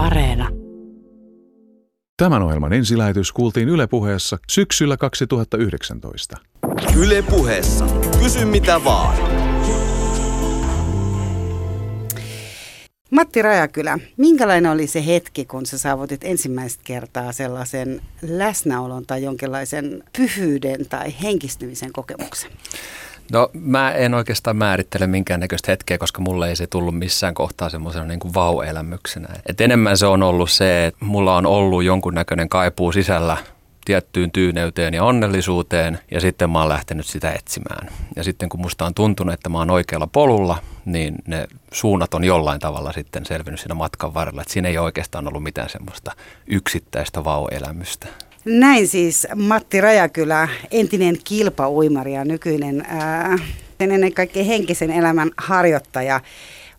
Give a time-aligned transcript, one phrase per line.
[0.00, 0.48] Areena.
[2.16, 6.36] Tämän ohjelman ensilähetys kuultiin Yle Puheessa syksyllä 2019.
[6.96, 7.86] Yle Puheessa.
[8.22, 9.16] Kysy mitä vaan.
[13.10, 20.02] Matti Rajakylä, minkälainen oli se hetki, kun sä saavutit ensimmäistä kertaa sellaisen läsnäolon tai jonkinlaisen
[20.16, 22.50] pyhyyden tai henkistymisen kokemuksen?
[23.32, 28.04] No mä en oikeastaan määrittele minkäännäköistä hetkeä, koska mulle ei se tullut missään kohtaa semmoisena
[28.04, 29.28] niin kuin vau-elämyksenä.
[29.46, 33.36] Et enemmän se on ollut se, että mulla on ollut jonkunnäköinen kaipuu sisällä
[33.84, 37.88] tiettyyn tyyneyteen ja onnellisuuteen ja sitten mä oon lähtenyt sitä etsimään.
[38.16, 42.24] Ja sitten kun musta on tuntunut, että mä oon oikealla polulla, niin ne suunnat on
[42.24, 44.42] jollain tavalla sitten selvinnyt siinä matkan varrella.
[44.42, 46.12] Että siinä ei oikeastaan ollut mitään semmoista
[46.46, 48.06] yksittäistä vau-elämystä.
[48.44, 53.38] Näin siis Matti Rajakylä, entinen kilpauimari ja nykyinen ää,
[53.80, 56.20] ennen kaikkea henkisen elämän harjoittaja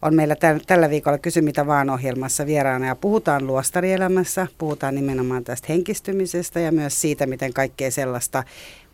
[0.02, 5.44] on meillä täl, tällä viikolla Kysy mitä vaan ohjelmassa vieraana ja puhutaan luostarielämässä, puhutaan nimenomaan
[5.44, 8.44] tästä henkistymisestä ja myös siitä, miten kaikkea sellaista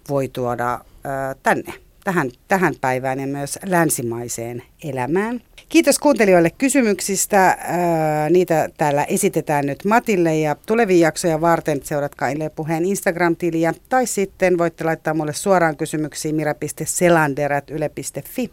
[0.09, 5.41] voi tuoda ää, tänne, tähän, tähän päivään ja myös länsimaiseen elämään.
[5.69, 7.57] Kiitos kuuntelijoille kysymyksistä.
[8.29, 14.57] Niitä täällä esitetään nyt Matille ja tulevia jaksoja varten seuratkaa Yle Puheen Instagram-tiliä tai sitten
[14.57, 18.51] voitte laittaa mulle suoraan kysymyksiin mira.selander.yle.fi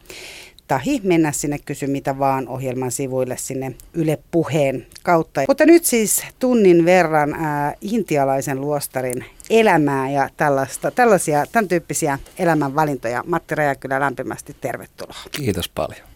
[0.68, 5.40] tahi mennä sinne kysy mitä vaan ohjelman sivuille sinne Yle Puheen kautta.
[5.48, 13.24] Mutta nyt siis tunnin verran ää, intialaisen luostarin elämää ja tällaista, tällaisia, tämän tyyppisiä elämänvalintoja.
[13.26, 15.16] Matti Rajakylä lämpimästi tervetuloa.
[15.30, 16.13] Kiitos paljon.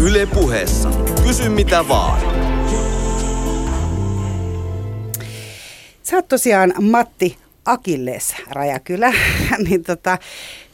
[0.00, 0.90] Yle Puheessa.
[1.22, 2.20] Kysy mitä vaan.
[6.02, 9.12] Sä oot tosiaan Matti Akilles Rajakylä,
[9.68, 10.18] niin tota,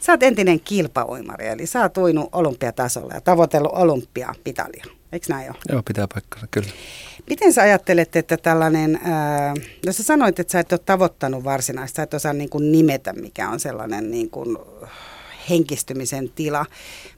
[0.01, 4.84] sä oot entinen kilpauimari, eli sä oot uinut olympiatasolla ja tavoitellut olympiapitalia.
[5.12, 5.59] Eikö näin ole?
[5.69, 6.69] Joo, pitää paikkansa, kyllä.
[7.31, 9.55] Miten sä ajattelet, että tällainen, ää,
[9.87, 13.12] no sä sanoit, että sä et ole tavoittanut varsinaista, sä et osaa niin kuin nimetä,
[13.12, 14.56] mikä on sellainen niin kuin
[15.50, 16.66] henkistymisen tila.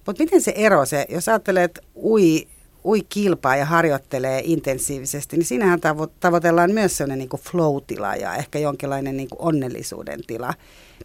[0.07, 2.47] Mutta miten se ero se, jos ajattelee, että ui,
[2.85, 8.59] ui kilpaa ja harjoittelee intensiivisesti, niin siinähän tavo- tavoitellaan myös sellainen niin flow-tila ja ehkä
[8.59, 10.55] jonkinlainen niin onnellisuuden tila.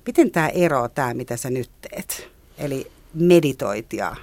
[0.05, 2.27] Miten tämä ero, tämä mitä sä nyt teet?
[2.57, 4.15] Eli meditoit ja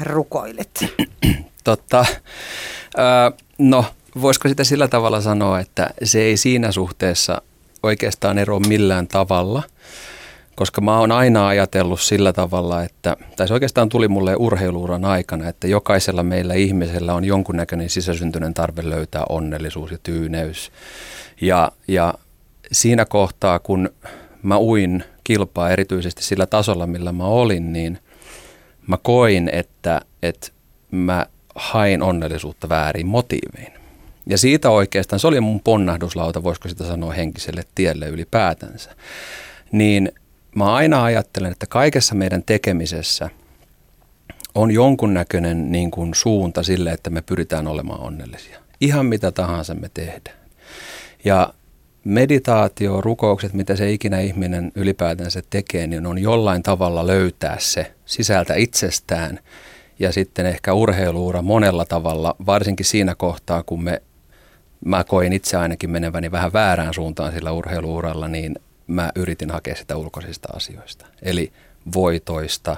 [0.00, 0.84] rukoilet.
[1.64, 2.06] Totta.
[2.98, 3.04] Öö,
[3.58, 3.84] no,
[4.20, 7.42] voisiko sitä sillä tavalla sanoa, että se ei siinä suhteessa
[7.82, 9.62] oikeastaan ero millään tavalla–
[10.58, 15.48] koska mä oon aina ajatellut sillä tavalla, että, tai se oikeastaan tuli mulle urheiluuran aikana,
[15.48, 20.72] että jokaisella meillä ihmisellä on jonkunnäköinen sisäsyntyinen tarve löytää onnellisuus ja tyyneys.
[21.40, 22.14] Ja, ja
[22.72, 23.90] siinä kohtaa, kun
[24.42, 27.98] mä uin kilpaa erityisesti sillä tasolla, millä mä olin, niin
[28.86, 30.48] mä koin, että, että
[30.90, 33.72] mä hain onnellisuutta väärin motiivein.
[34.26, 38.90] Ja siitä oikeastaan, se oli mun ponnahduslauta, voisiko sitä sanoa henkiselle tielle ylipäätänsä.
[39.72, 40.12] Niin
[40.54, 43.30] mä aina ajattelen, että kaikessa meidän tekemisessä
[44.54, 48.58] on jonkunnäköinen niin kuin suunta sille, että me pyritään olemaan onnellisia.
[48.80, 50.38] Ihan mitä tahansa me tehdään.
[51.24, 51.54] Ja
[52.04, 58.54] meditaatio, rukoukset, mitä se ikinä ihminen ylipäätänsä tekee, niin on jollain tavalla löytää se sisältä
[58.54, 59.38] itsestään.
[59.98, 64.02] Ja sitten ehkä urheiluura monella tavalla, varsinkin siinä kohtaa, kun me,
[64.84, 68.54] mä koin itse ainakin meneväni vähän väärään suuntaan sillä urheiluuralla, niin
[68.88, 71.06] mä yritin hakea sitä ulkoisista asioista.
[71.22, 71.52] Eli
[71.94, 72.76] voitoista,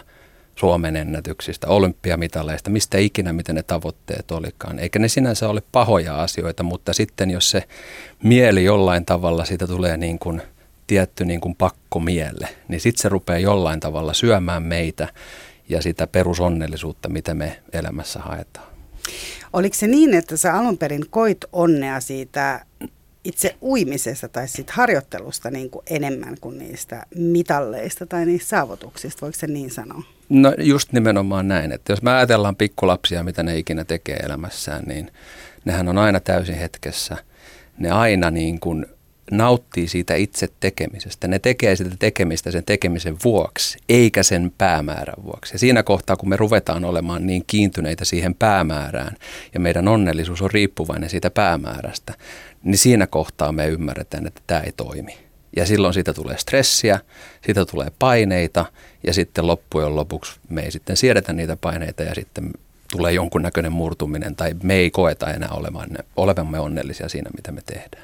[0.56, 4.78] Suomen ennätyksistä, olympiamitaleista, mistä ikinä, miten ne tavoitteet olikaan.
[4.78, 7.64] Eikä ne sinänsä ole pahoja asioita, mutta sitten jos se
[8.22, 10.42] mieli jollain tavalla, siitä tulee niin kuin
[10.86, 15.08] tietty niin kuin pakkomielle, niin sitten se rupeaa jollain tavalla syömään meitä
[15.68, 18.66] ja sitä perusonnellisuutta, mitä me elämässä haetaan.
[19.52, 22.66] Oliko se niin, että sä alun perin koit onnea siitä
[23.24, 29.38] itse uimisesta tai siitä harjoittelusta niin kuin enemmän kuin niistä mitalleista tai niistä saavutuksista, voiko
[29.38, 30.02] se niin sanoa?
[30.28, 35.12] No just nimenomaan näin, että jos me ajatellaan pikkulapsia, mitä ne ikinä tekee elämässään, niin
[35.64, 37.16] nehän on aina täysin hetkessä.
[37.78, 38.86] Ne aina niin kuin
[39.30, 41.28] nauttii siitä itse tekemisestä.
[41.28, 45.54] Ne tekee sitä tekemistä sen tekemisen vuoksi, eikä sen päämäärän vuoksi.
[45.54, 49.16] Ja siinä kohtaa, kun me ruvetaan olemaan niin kiintyneitä siihen päämäärään,
[49.54, 52.14] ja meidän onnellisuus on riippuvainen siitä päämäärästä,
[52.62, 55.18] niin siinä kohtaa me ymmärretään, että tämä ei toimi.
[55.56, 57.00] Ja silloin siitä tulee stressiä,
[57.44, 58.66] siitä tulee paineita
[59.06, 62.50] ja sitten loppujen lopuksi me ei sitten siedetä niitä paineita ja sitten
[62.92, 65.50] tulee jonkunnäköinen murtuminen tai me ei koeta enää
[66.16, 68.02] olevamme onnellisia siinä, mitä me tehdään.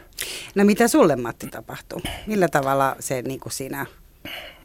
[0.54, 2.02] No mitä sulle Matti tapahtuu?
[2.26, 3.86] Millä tavalla se niin kuin siinä...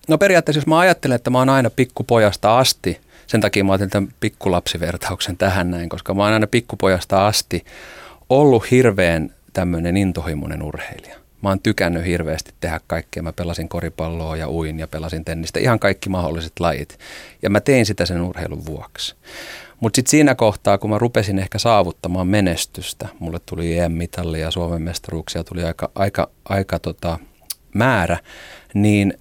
[0.07, 3.89] No periaatteessa jos mä ajattelen, että mä oon aina pikkupojasta asti, sen takia mä otin
[3.89, 7.65] tämän pikkulapsivertauksen tähän näin, koska mä oon aina pikkupojasta asti
[8.29, 11.17] ollut hirveän tämmöinen intohimoinen urheilija.
[11.41, 13.23] Mä oon tykännyt hirveästi tehdä kaikkea.
[13.23, 16.99] Mä pelasin koripalloa ja uin ja pelasin tennistä, ihan kaikki mahdolliset lajit.
[17.41, 19.15] Ja mä tein sitä sen urheilun vuoksi.
[19.81, 24.81] Mutta sitten siinä kohtaa, kun mä rupesin ehkä saavuttamaan menestystä, mulle tuli EM-mitalli ja Suomen
[24.81, 27.19] mestaruuksia tuli aika, aika, aika tota,
[27.73, 28.17] määrä,
[28.73, 29.13] niin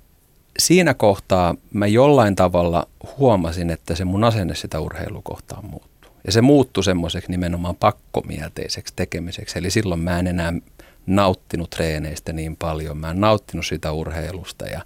[0.58, 6.10] siinä kohtaa mä jollain tavalla huomasin, että se mun asenne sitä urheilukohtaa muuttuu.
[6.26, 9.58] Ja se muuttui semmoiseksi nimenomaan pakkomielteiseksi tekemiseksi.
[9.58, 10.52] Eli silloin mä en enää
[11.06, 14.84] nauttinut treeneistä niin paljon, mä en nauttinut sitä urheilusta ja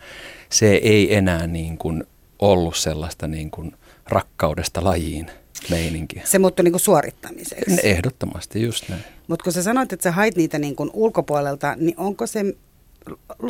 [0.48, 2.04] se ei enää niin kuin
[2.38, 3.72] ollut sellaista niin kuin
[4.06, 5.30] rakkaudesta lajiin
[5.70, 6.22] meininki.
[6.24, 7.80] Se muuttui niin kuin suorittamiseksi.
[7.82, 9.02] Ehdottomasti, just näin.
[9.28, 12.44] Mutta kun sä sanoit, että sä hait niitä niin kuin ulkopuolelta, niin onko se,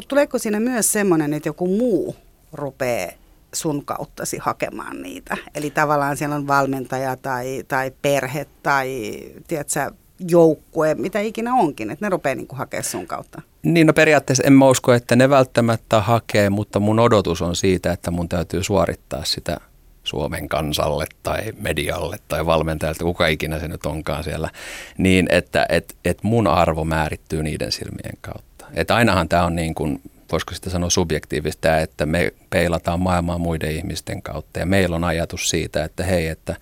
[0.08, 2.16] tuleeko siinä myös semmoinen, että joku muu
[2.52, 3.10] rupeaa
[3.54, 5.36] sun kauttasi hakemaan niitä?
[5.54, 9.90] Eli tavallaan siellä on valmentaja tai, tai perhe tai tiedätkö,
[10.28, 13.42] joukkue, mitä ikinä onkin, että ne rupeaa niin hakemaan sun kautta.
[13.62, 17.92] Niin, no periaatteessa en mä usko, että ne välttämättä hakee, mutta mun odotus on siitä,
[17.92, 19.56] että mun täytyy suorittaa sitä
[20.04, 24.50] Suomen kansalle tai medialle tai valmentajalta, kuka ikinä se nyt onkaan siellä,
[24.98, 28.64] niin että et, et mun arvo määrittyy niiden silmien kautta.
[28.74, 30.00] Että ainahan tämä on niin kuin,
[30.32, 35.48] voisiko sitä sanoa subjektiivista, että me peilataan maailmaa muiden ihmisten kautta ja meillä on ajatus
[35.50, 36.56] siitä, että hei, että,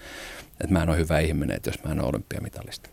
[0.61, 2.91] että mä en ole hyvä ihminen, että jos mä en ole olympiamitalista.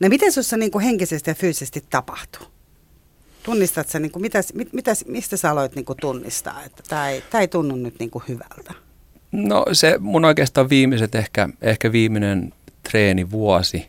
[0.00, 2.46] No miten sinussa niin kuin henkisesti ja fyysisesti tapahtuu?
[3.42, 7.10] Tunnistat sä, niin kuin, mitä, mit, mitä, mistä sä aloit niin kuin tunnistaa, että tämä
[7.10, 8.74] ei, ei tunnu nyt niin kuin hyvältä?
[9.32, 12.52] No se mun oikeastaan viimeiset, ehkä, ehkä viimeinen
[12.90, 13.88] treenivuosi.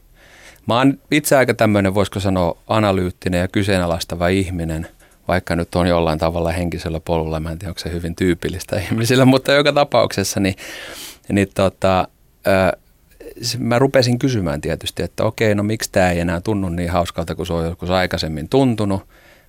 [0.67, 4.87] Mä oon itse aika tämmöinen, voisiko sanoa, analyyttinen ja kyseenalaistava ihminen,
[5.27, 7.39] vaikka nyt on jollain tavalla henkisellä polulla.
[7.39, 10.55] Mä en tiedä, onko se hyvin tyypillistä ihmisillä, mutta joka tapauksessa niin,
[11.29, 12.07] niin tota,
[13.59, 17.47] mä rupesin kysymään tietysti, että okei, no miksi tämä ei enää tunnu niin hauskalta kuin
[17.47, 19.03] se on joskus aikaisemmin tuntunut,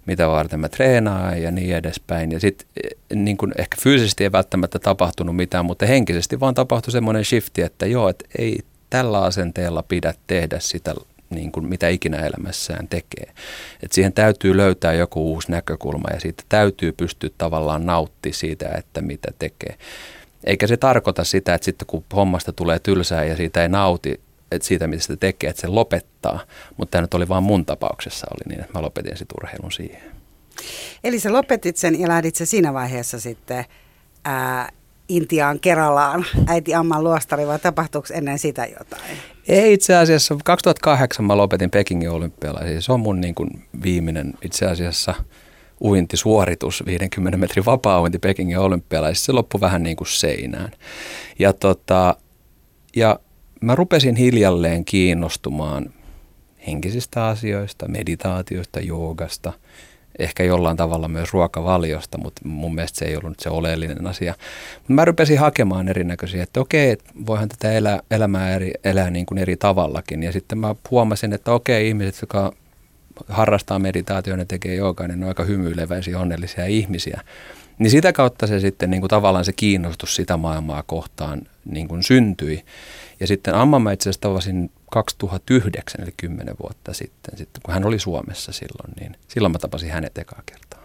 [0.07, 2.33] mitä varten mä treenaan ja niin edespäin.
[2.33, 2.67] Ja sitten
[3.15, 8.09] niin ehkä fyysisesti ei välttämättä tapahtunut mitään, mutta henkisesti vaan tapahtui semmoinen shifti, että joo,
[8.09, 8.61] että ei
[8.91, 10.95] tällä asenteella pidä tehdä sitä
[11.31, 13.33] niin kuin mitä ikinä elämässään tekee.
[13.83, 19.01] Et siihen täytyy löytää joku uusi näkökulma ja siitä täytyy pystyä tavallaan nauttimaan siitä, että
[19.01, 19.77] mitä tekee.
[20.45, 24.21] Eikä se tarkoita sitä, että sitten kun hommasta tulee tylsää ja siitä ei nauti,
[24.55, 26.41] että siitä mitä sitä tekee, että se lopettaa.
[26.77, 30.03] Mutta tämä nyt oli vain mun tapauksessa oli niin, että mä lopetin sitten urheilun siihen.
[31.05, 33.65] Eli sä lopetit sen ja lähdit se siinä vaiheessa sitten
[34.25, 34.73] ää,
[35.09, 39.19] Intiaan Keralaan äiti Amman luostari vai tapahtuuko ennen sitä jotain?
[39.49, 40.37] Ei itse asiassa.
[40.45, 42.81] 2008 mä lopetin Pekingin olympialaisia.
[42.81, 43.51] Se on mun niin kuin
[43.83, 45.15] viimeinen itse asiassa–
[45.83, 50.71] uintisuoritus, 50 metrin vapaa-uinti Pekingin olympialaisissa, se loppui vähän niin kuin seinään.
[51.39, 52.17] Ja, tota,
[52.97, 53.21] ja
[53.63, 55.91] mä rupesin hiljalleen kiinnostumaan
[56.67, 59.53] henkisistä asioista, meditaatioista, joogasta,
[60.19, 64.35] ehkä jollain tavalla myös ruokavaliosta, mutta mun mielestä se ei ollut se oleellinen asia.
[64.89, 69.57] Mä rupesin hakemaan erinäköisiä, että okei, voihan tätä elää, elämää eri, elää niin kuin eri
[69.57, 70.23] tavallakin.
[70.23, 72.53] Ja sitten mä huomasin, että okei, ihmiset, jotka
[73.29, 77.21] harrastaa meditaatioon ja tekee joogaa, niin ne on aika hymyileväisiä, onnellisia ihmisiä.
[77.79, 82.03] Niin sitä kautta se sitten niin kuin tavallaan se kiinnostus sitä maailmaa kohtaan niin kuin
[82.03, 82.65] syntyi.
[83.23, 87.85] Ja sitten Amma mä itse asiassa tavasin 2009, eli 10 vuotta sitten, sitten, kun hän
[87.85, 90.81] oli Suomessa silloin, niin silloin mä tapasin hänet ekaa kertaa.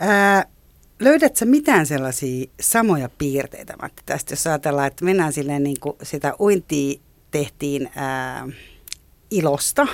[0.00, 0.44] Ää,
[1.00, 6.34] löydätkö mitään sellaisia samoja piirteitä, Matti, tästä, jos ajatellaan, että mennään silleen niin kuin sitä
[6.40, 8.48] uintia tehtiin ää,
[9.30, 9.86] ilosta,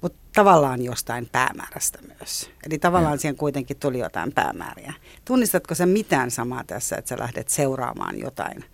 [0.00, 2.50] mutta tavallaan jostain päämäärästä myös.
[2.66, 3.18] Eli tavallaan ja.
[3.18, 4.94] siihen kuitenkin tuli jotain päämääriä.
[5.24, 8.64] Tunnistatko sä mitään samaa tässä, että sä lähdet seuraamaan jotain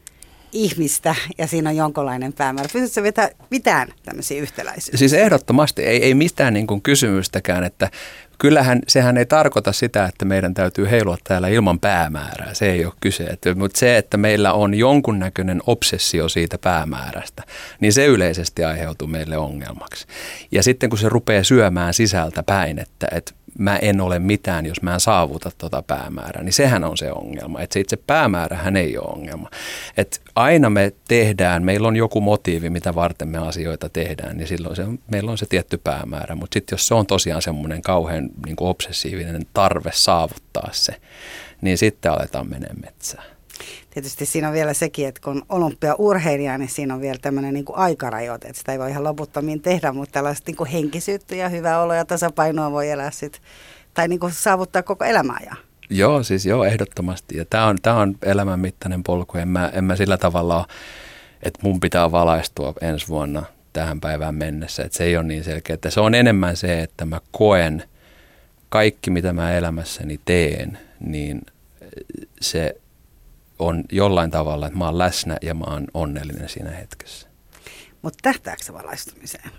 [0.53, 2.69] ihmistä ja siinä on jonkinlainen päämäärä.
[2.73, 4.99] Pystytkö sä vetää mitään tämmöisiä yhtäläisyyksiä?
[4.99, 7.91] Siis ehdottomasti ei, ei mistään niin kuin kysymystäkään, että
[8.39, 12.55] kyllähän sehän ei tarkoita sitä, että meidän täytyy heilua täällä ilman päämäärää.
[12.55, 13.39] Se ei ole kyse.
[13.55, 17.43] Mutta se, että meillä on jonkunnäköinen obsessio siitä päämäärästä,
[17.81, 20.07] niin se yleisesti aiheutuu meille ongelmaksi.
[20.53, 24.83] Ja sitten kun se rupeaa syömään sisältä päin, että, että mä en ole mitään, jos
[24.83, 27.61] mä en saavuta tuota päämäärää, niin sehän on se ongelma.
[27.61, 29.51] Että se itse päämäärähän ei ole ongelma.
[29.97, 34.77] Että aina me tehdään, meillä on joku motiivi, mitä varten me asioita tehdään, niin silloin
[34.77, 36.35] se, meillä on se tietty päämäärä.
[36.35, 40.97] Mutta sitten jos se on tosiaan semmoinen kauhean niin obsessiivinen tarve saavuttaa se,
[41.61, 43.40] niin sitten aletaan mennä metsään.
[43.91, 48.49] Tietysti siinä on vielä sekin, että kun olympiaurheilija, niin siinä on vielä tämmöinen niin aikarajoite,
[48.49, 51.97] että sitä ei voi ihan loputtomiin tehdä, mutta tällaista niin kuin henkisyyttä ja hyvää oloa
[51.97, 53.41] ja tasapainoa voi elää sit,
[53.95, 55.57] tai niin kuin saavuttaa koko elämää.
[55.91, 57.37] Joo, siis joo, ehdottomasti.
[57.37, 59.39] Ja tämä on, tämä on elämän mittainen polku.
[59.39, 60.67] En mä, en mä sillä tavalla ole,
[61.43, 63.43] että mun pitää valaistua ensi vuonna
[63.73, 64.83] tähän päivään mennessä.
[64.83, 65.75] Että se ei ole niin selkeä.
[65.75, 67.83] Että se on enemmän se, että mä koen
[68.69, 71.41] kaikki, mitä mä elämässäni teen, niin
[72.41, 72.77] se
[73.61, 77.29] on jollain tavalla, että mä oon läsnä ja mä oon onnellinen siinä hetkessä.
[78.03, 79.51] Mutta tähtääkö se valaistumiseen?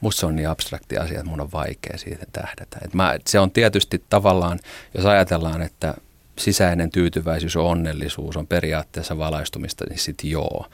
[0.00, 2.78] Musta se on niin abstrakti asia, että mun on vaikea siitä tähdätä.
[2.84, 4.58] Et mä, se on tietysti tavallaan,
[4.94, 5.94] jos ajatellaan, että
[6.38, 10.66] sisäinen tyytyväisyys ja onnellisuus on periaatteessa valaistumista, niin sitten joo.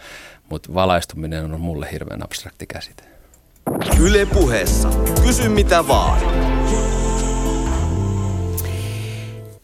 [0.49, 3.03] Mutta valaistuminen on mulle hirveän abstrakti käsite.
[4.01, 4.89] Yle puheessa.
[5.23, 6.21] Kysy mitä vaan.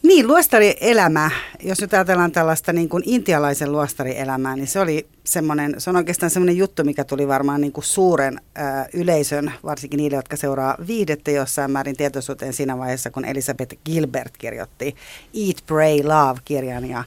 [0.04, 1.30] Niin, luostarielämä,
[1.62, 6.30] jos nyt ajatellaan tällaista niin kuin intialaisen luostarielämää, niin se oli semmoinen, se on oikeastaan
[6.30, 11.30] semmoinen juttu, mikä tuli varmaan niin kuin suuren ää, yleisön, varsinkin niille, jotka seuraa viidettä
[11.30, 14.96] jossain määrin tietoisuuteen siinä vaiheessa, kun Elisabeth Gilbert kirjoitti
[15.46, 17.04] Eat, Pray, Love-kirjan ja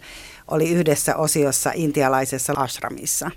[0.48, 3.32] oli yhdessä osiossa intialaisessa ashramissa.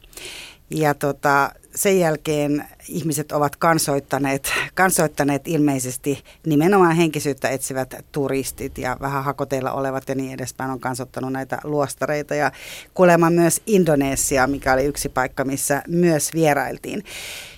[0.70, 9.24] Ja tota, sen jälkeen ihmiset ovat kansoittaneet, kansoittaneet ilmeisesti nimenomaan henkisyyttä etsivät turistit ja vähän
[9.24, 12.34] hakoteilla olevat ja niin edespäin on kansottanut näitä luostareita.
[12.34, 12.52] Ja
[12.94, 17.04] kuulemma myös Indonesia, mikä oli yksi paikka, missä myös vierailtiin.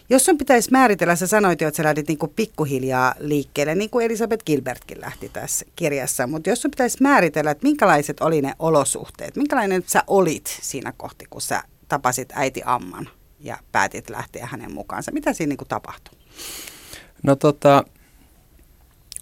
[0.09, 4.07] Jos sun pitäisi määritellä, sä sanoit jo, että sä lähdit niinku pikkuhiljaa liikkeelle, niin kuin
[4.07, 9.37] Elisabeth Gilbertkin lähti tässä kirjassa, mutta jos sun pitäisi määritellä, että minkälaiset oli ne olosuhteet,
[9.37, 13.09] minkälainen sä olit siinä kohti, kun sä tapasit äiti Amman?
[13.43, 15.13] Ja päätit lähteä hänen mukaansa.
[15.13, 16.19] Mitä siinä niin tapahtui?
[17.23, 17.85] No tota,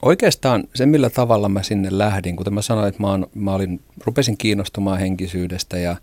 [0.02, 3.80] oikeastaan se, millä tavalla mä sinne lähdin, kuten mä sanoin, että mä, on, mä olin,
[4.04, 5.96] rupesin kiinnostumaan henkisyydestä ja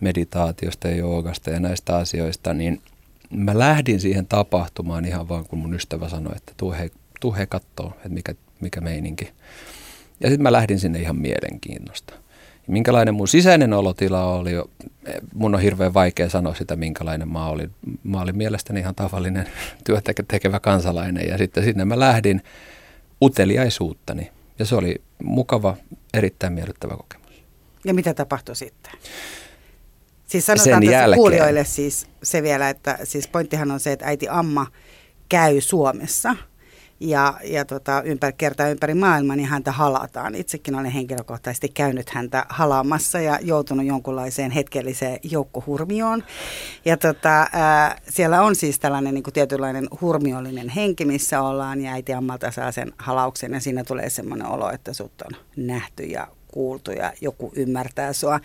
[0.00, 2.82] meditaatiosta ja joogasta ja näistä asioista, niin
[3.30, 6.90] mä lähdin siihen tapahtumaan ihan vaan, kun mun ystävä sanoi, että tuu he,
[7.20, 9.24] tuu he kattoo, että mikä, mikä meininki.
[10.20, 12.14] Ja sitten mä lähdin sinne ihan mielenkiinnosta.
[12.66, 14.50] Minkälainen mun sisäinen olotila oli,
[15.34, 17.70] mun on hirveän vaikea sanoa sitä, minkälainen mä olin.
[18.04, 19.46] Mä olin mielestäni ihan tavallinen
[19.86, 22.42] työtä tekevä kansalainen ja sitten sinne mä lähdin
[23.22, 24.30] uteliaisuuttani.
[24.58, 25.76] Ja se oli mukava,
[26.14, 27.44] erittäin miellyttävä kokemus.
[27.84, 28.92] Ja mitä tapahtui sitten?
[30.26, 34.26] Siis sanotaan Sen tässä kuulijoille siis se vielä, että siis pointtihan on se, että äiti
[34.28, 34.66] Amma
[35.28, 36.36] käy Suomessa–
[37.00, 40.34] ja, ja tota, ympäri, kertaa ympäri maailmaa, niin häntä halataan.
[40.34, 46.24] Itsekin olen henkilökohtaisesti käynyt häntä halaamassa ja joutunut jonkunlaiseen hetkelliseen joukkohurmioon.
[46.84, 51.92] Ja tota, ää, siellä on siis tällainen niin kuin tietynlainen hurmiollinen henki, missä ollaan ja
[51.92, 56.28] äiti ammalta saa sen halauksen ja siinä tulee semmoinen olo, että sut on nähty ja
[56.54, 58.40] kuultu ja joku ymmärtää sua.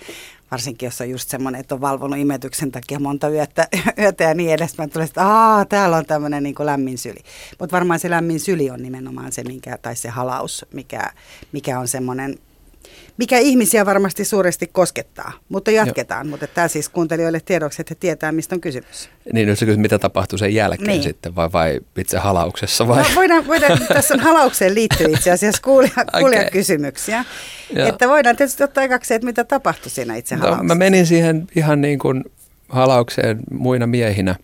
[0.52, 3.68] Varsinkin jos on just semmoinen, että on valvonut imetyksen takia monta yötä,
[4.02, 4.90] yötä ja niin edespäin.
[4.90, 7.20] Tulee että Aa, täällä on tämmöinen niin lämmin syli.
[7.60, 11.12] Mutta varmaan se lämmin syli on nimenomaan se, minkä, tai se halaus, mikä,
[11.52, 12.36] mikä on semmoinen
[13.18, 16.26] mikä ihmisiä varmasti suuresti koskettaa, mutta jatketaan.
[16.26, 16.32] Joo.
[16.32, 19.10] Mutta tämä siis kuuntelijoille tiedoksi, että he tietää, mistä on kysymys.
[19.34, 21.04] Niin, nyt se mitä tapahtuu sen jälkeen niin.
[21.04, 22.88] sitten, vai, vai itse halauksessa?
[22.88, 23.04] Vai?
[23.04, 26.52] No, voidaan, voidaan, tässä on halaukseen liittyy itse asiassa kuulija, kuulija okay.
[26.52, 27.26] kysymyksiä.
[27.76, 30.76] Että voidaan tietysti ottaa ekaksi, että mitä tapahtui siinä itse no, halauksessa.
[30.76, 32.24] Mä menin siihen ihan niin kuin
[32.70, 34.36] halaukseen muina miehinä,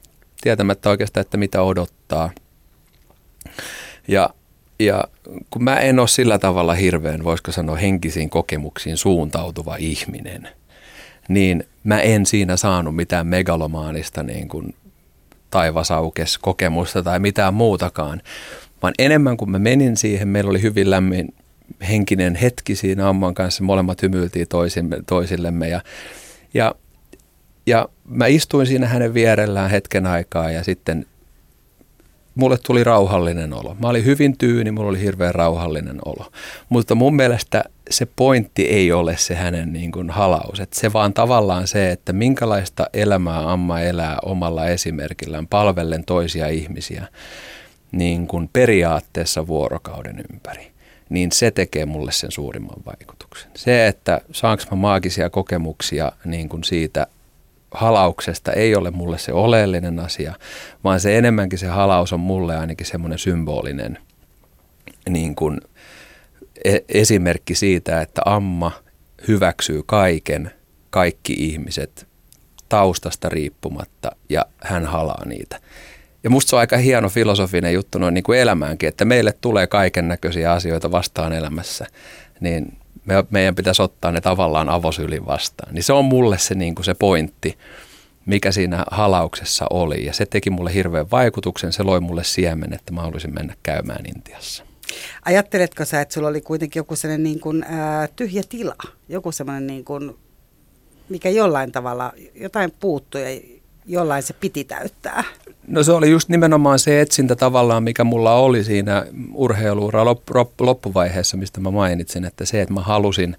[0.42, 2.32] tietämättä oikeastaan, että mitä odottaa.
[4.08, 4.30] Ja
[4.80, 5.04] ja
[5.50, 10.48] kun mä en ole sillä tavalla hirveän, voisiko sanoa, henkisiin kokemuksiin suuntautuva ihminen,
[11.28, 14.76] niin mä en siinä saanut mitään megalomaanista niin kuin
[15.50, 18.22] taivasaukes kokemusta tai mitään muutakaan,
[18.82, 21.34] vaan enemmän kuin mä menin siihen, meillä oli hyvin lämmin
[21.90, 25.82] henkinen hetki siinä Amman kanssa, molemmat hymyiltiin toisimme, toisillemme ja,
[26.54, 26.76] ja,
[27.66, 31.06] ja mä istuin siinä hänen vierellään hetken aikaa ja sitten
[32.36, 33.76] mulle tuli rauhallinen olo.
[33.80, 36.32] Mä olin hyvin tyyni, mulla oli hirveän rauhallinen olo.
[36.70, 40.60] Mutta mun mielestä se pointti ei ole se hänen niin kuin halaus.
[40.60, 47.08] Et se vaan tavallaan se, että minkälaista elämää Amma elää omalla esimerkillään, palvellen toisia ihmisiä
[47.92, 50.72] niin kuin periaatteessa vuorokauden ympäri.
[51.10, 53.52] Niin se tekee mulle sen suurimman vaikutuksen.
[53.56, 57.08] Se, että saanko mä maagisia kokemuksia niin kuin siitä
[57.76, 60.34] halauksesta ei ole mulle se oleellinen asia,
[60.84, 63.98] vaan se enemmänkin se halaus on mulle ainakin semmoinen symbolinen
[65.10, 65.62] niin kuin
[66.66, 68.72] e- esimerkki siitä, että amma
[69.28, 70.52] hyväksyy kaiken,
[70.90, 72.08] kaikki ihmiset
[72.70, 75.60] taustasta riippumatta ja hän halaa niitä.
[76.24, 79.68] Ja musta se on aika hieno filosofinen juttu noin niin kuin elämäänkin, että meille tulee
[79.68, 81.86] kaiken näköisiä asioita vastaan elämässä.
[82.40, 85.74] Niin me, meidän pitäisi ottaa ne tavallaan avosylin vastaan.
[85.74, 87.58] Niin se on mulle se, niin kuin se pointti,
[88.26, 90.06] mikä siinä halauksessa oli.
[90.06, 91.74] Ja se teki mulle hirveän vaikutuksen.
[91.74, 94.64] Se loi mulle siemen, että mä haluaisin mennä käymään Intiassa.
[95.26, 98.76] Ajatteletko sä, että sulla oli kuitenkin joku sellainen niin kuin, ää, tyhjä tila?
[99.10, 100.18] Joku sellainen, niin kuin,
[101.10, 103.42] mikä jollain tavalla, jotain puuttui ja
[103.86, 105.24] jollain se piti täyttää?
[105.68, 110.06] No se oli just nimenomaan se etsintä tavallaan, mikä mulla oli siinä urheiluura
[110.60, 113.38] loppuvaiheessa, mistä mä mainitsin, että se, että mä halusin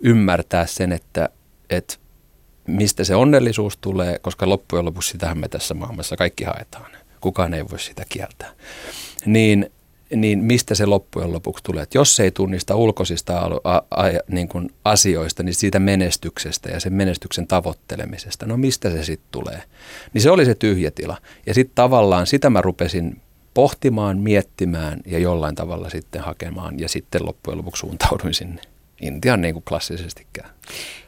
[0.00, 1.28] ymmärtää sen, että,
[1.70, 1.94] että
[2.66, 6.90] mistä se onnellisuus tulee, koska loppujen lopuksi sitähän me tässä maailmassa kaikki haetaan.
[7.20, 8.50] Kukaan ei voi sitä kieltää.
[9.26, 9.70] Niin
[10.16, 11.82] niin mistä se loppujen lopuksi tulee.
[11.82, 16.92] Että jos ei tunnista ulkoisista a, a, niin kuin asioista, niin siitä menestyksestä ja sen
[16.92, 19.62] menestyksen tavoittelemisesta, no mistä se sitten tulee?
[20.14, 21.16] Niin se oli se tyhjä tila.
[21.46, 23.20] Ja sitten tavallaan sitä mä rupesin
[23.54, 28.62] pohtimaan, miettimään ja jollain tavalla sitten hakemaan ja sitten loppujen lopuksi suuntauduin sinne
[29.00, 30.50] Intian niin kuin klassisestikään.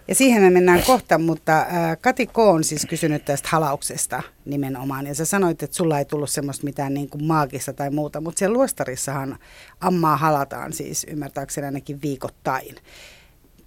[0.08, 1.68] Ja siihen me mennään kohta, mutta äh,
[2.00, 2.38] Kati K.
[2.38, 5.06] on siis kysynyt tästä halauksesta nimenomaan.
[5.06, 8.38] Ja sä sanoit, että sulla ei tullut semmoista mitään niin kuin maagista tai muuta, mutta
[8.38, 9.38] siellä luostarissahan
[9.80, 12.76] ammaa halataan siis ymmärtääkseni ainakin viikoittain.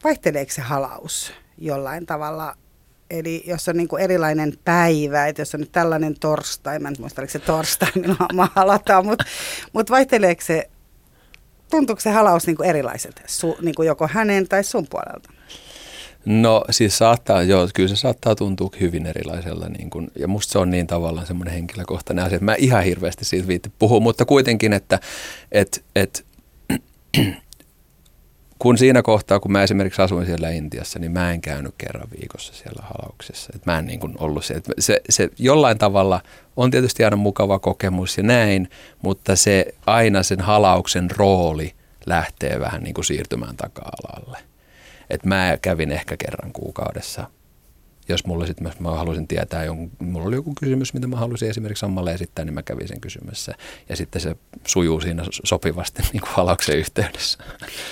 [0.03, 2.55] Vaihteleeko se halaus jollain tavalla
[3.09, 6.95] Eli jos on niin kuin erilainen päivä, että jos on nyt tällainen torstai, mä en
[6.99, 9.25] muista, oliko se torstai, milloin ammaa halataan, mutta,
[9.73, 10.69] mutta vaihteleeko se,
[11.71, 15.29] tuntuuko se halaus niin kuin erilaiselta, su, niin kuin joko hänen tai sun puolelta?
[16.27, 19.69] No siis saattaa, joo, kyllä se saattaa tuntua hyvin erilaisella.
[19.69, 23.25] Niin kun, ja musta se on niin tavallaan semmoinen henkilökohtainen asia, että mä ihan hirveästi
[23.25, 24.99] siitä viitti puhua, mutta kuitenkin, että
[25.51, 26.25] et, et,
[28.59, 32.53] kun siinä kohtaa, kun mä esimerkiksi asuin siellä Intiassa, niin mä en käynyt kerran viikossa
[32.53, 33.51] siellä halauksessa.
[33.55, 36.21] Et mä en niin kuin ollut se, että se, se jollain tavalla
[36.55, 38.69] on tietysti aina mukava kokemus ja näin,
[39.01, 41.73] mutta se aina sen halauksen rooli
[42.05, 44.37] lähtee vähän niin kuin siirtymään taka-alalle.
[45.09, 47.29] Et mä kävin ehkä kerran kuukaudessa.
[48.09, 51.79] Jos mulla sitten, mä halusin tietää, jonkun, mulla oli joku kysymys, mitä mä halusin esimerkiksi
[51.79, 53.53] Sammalle esittää, niin mä kävin sen kysymässä.
[53.89, 54.35] Ja sitten se
[54.67, 57.37] sujuu siinä sopivasti niin kuin halauksen yhteydessä.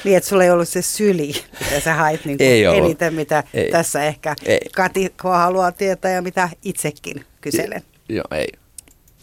[0.04, 3.44] Niin, että sulla ei ollut se syli, mitä sä hait niin kuin ei eniten, mitä
[3.54, 3.72] ei.
[3.72, 4.60] tässä ehkä ei.
[4.76, 7.82] Kati haluaa tietää ja mitä itsekin kyselen.
[8.10, 8.48] Joo, ei.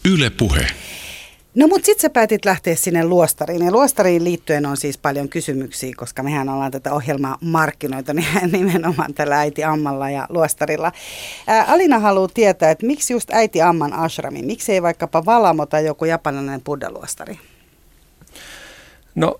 [0.05, 0.67] Yle puhe.
[1.55, 3.65] No mutta sitten sä päätit lähteä sinne luostariin.
[3.65, 8.13] Ja luostariin liittyen on siis paljon kysymyksiä, koska mehän ollaan tätä ohjelmaa markkinoita
[8.51, 10.91] nimenomaan tällä äiti Ammalla ja luostarilla.
[11.47, 14.41] Ää, Alina haluaa tietää, että miksi just äiti Amman ashrami?
[14.41, 17.39] Miksi ei vaikkapa Valamo tai joku japanilainen buddha-luostari?
[19.15, 19.39] No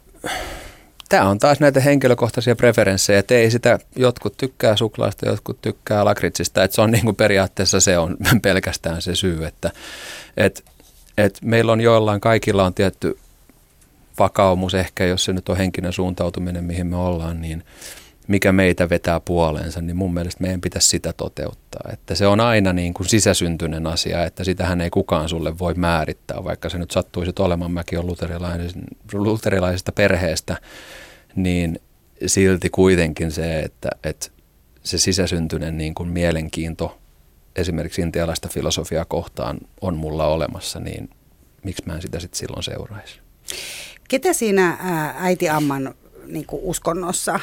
[1.09, 6.63] tämä on taas näitä henkilökohtaisia preferenssejä, että ei sitä, jotkut tykkää suklaasta, jotkut tykkää lakritsista,
[6.63, 9.71] että se on niin kuin periaatteessa se on pelkästään se syy, että,
[10.37, 10.61] että
[11.17, 13.17] et meillä on joillain, kaikilla on tietty
[14.19, 17.63] vakaumus ehkä, jos se nyt on henkinen suuntautuminen, mihin me ollaan, niin
[18.27, 21.89] mikä meitä vetää puoleensa, niin mun mielestä meidän pitäisi sitä toteuttaa.
[21.93, 26.43] Että se on aina niin kuin sisäsyntyinen asia, että sitähän ei kukaan sulle voi määrittää,
[26.43, 28.07] vaikka se nyt sattuisi olemaan, mäkin on
[29.13, 30.57] luterilaisesta perheestä,
[31.35, 31.79] niin
[32.25, 34.27] silti kuitenkin se, että, että
[34.83, 36.97] se sisäsyntyinen niin kuin mielenkiinto
[37.55, 41.09] esimerkiksi intialaista filosofiaa kohtaan on mulla olemassa, niin
[41.63, 43.19] miksi mä en sitä sitten silloin seuraisi?
[44.07, 44.77] Ketä siinä
[45.15, 45.93] äiti Amman
[46.25, 47.39] niin kuin uskonnossa,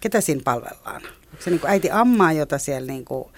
[0.00, 1.02] ketä siinä palvellaan?
[1.32, 3.28] Onko se niin kuin äiti Ammaa, jota siellä niin kuin,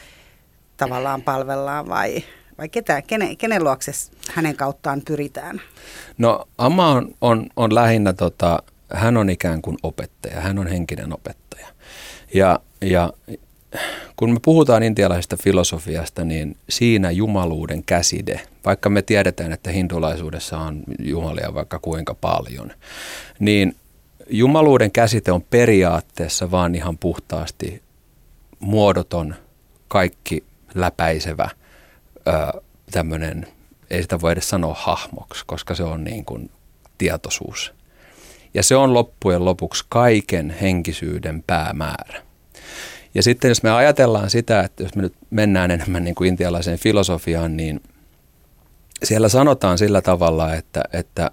[0.76, 2.24] tavallaan palvellaan vai,
[2.58, 3.92] vai ketä, kenen, kenen luokse
[4.30, 5.60] hänen kauttaan pyritään?
[6.18, 11.12] No Amma on, on, on lähinnä, tota, hän on ikään kuin opettaja, hän on henkinen
[11.12, 11.66] opettaja.
[12.34, 13.12] Ja, ja
[14.16, 20.82] kun me puhutaan intialaisesta filosofiasta, niin siinä jumaluuden käside, vaikka me tiedetään, että hindulaisuudessa on
[20.98, 22.72] jumalia vaikka kuinka paljon,
[23.38, 23.76] niin
[24.30, 27.82] jumaluuden käsite on periaatteessa vaan ihan puhtaasti
[28.60, 29.34] muodoton,
[29.88, 31.48] kaikki läpäisevä
[32.90, 33.46] tämmöinen,
[33.90, 36.50] ei sitä voi edes sanoa hahmoksi, koska se on niin kuin
[36.98, 37.74] tietoisuus.
[38.54, 42.22] Ja se on loppujen lopuksi kaiken henkisyyden päämäärä.
[43.14, 46.78] Ja sitten jos me ajatellaan sitä, että jos me nyt mennään enemmän niin kuin intialaiseen
[46.78, 47.80] filosofiaan, niin
[49.02, 51.30] siellä sanotaan sillä tavalla, että, että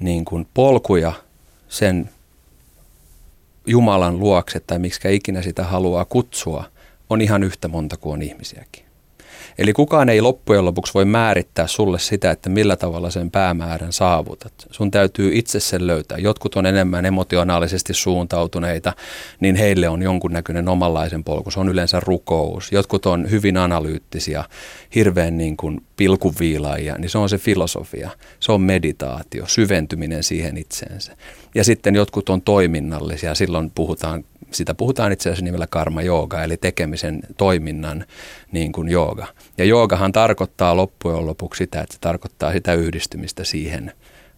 [0.00, 1.12] niin kuin polkuja
[1.68, 2.10] sen
[3.66, 6.64] Jumalan luokse tai miksi ikinä sitä haluaa kutsua,
[7.10, 8.85] on ihan yhtä monta kuin on ihmisiäkin.
[9.58, 14.52] Eli kukaan ei loppujen lopuksi voi määrittää sulle sitä, että millä tavalla sen päämäärän saavutat.
[14.70, 16.18] Sun täytyy itse sen löytää.
[16.18, 18.92] Jotkut on enemmän emotionaalisesti suuntautuneita,
[19.40, 21.50] niin heille on jonkunnäköinen omanlaisen polku.
[21.50, 22.72] Se on yleensä rukous.
[22.72, 24.44] Jotkut on hyvin analyyttisiä,
[24.94, 28.10] hirveän niin kuin pilkuviilaajia, niin se on se filosofia.
[28.40, 31.16] Se on meditaatio, syventyminen siihen itseensä.
[31.54, 36.56] Ja sitten jotkut on toiminnallisia, silloin puhutaan sitä puhutaan itse asiassa nimellä karma jooga, eli
[36.56, 38.04] tekemisen toiminnan
[38.52, 39.26] niin kuin jooga.
[39.58, 43.92] Ja joogahan tarkoittaa loppujen lopuksi sitä, että se tarkoittaa sitä yhdistymistä siihen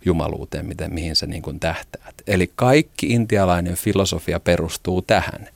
[0.04, 2.14] jumaluuteen, miten, mihin sä niin kuin tähtäät.
[2.26, 5.48] Eli kaikki intialainen filosofia perustuu tähän.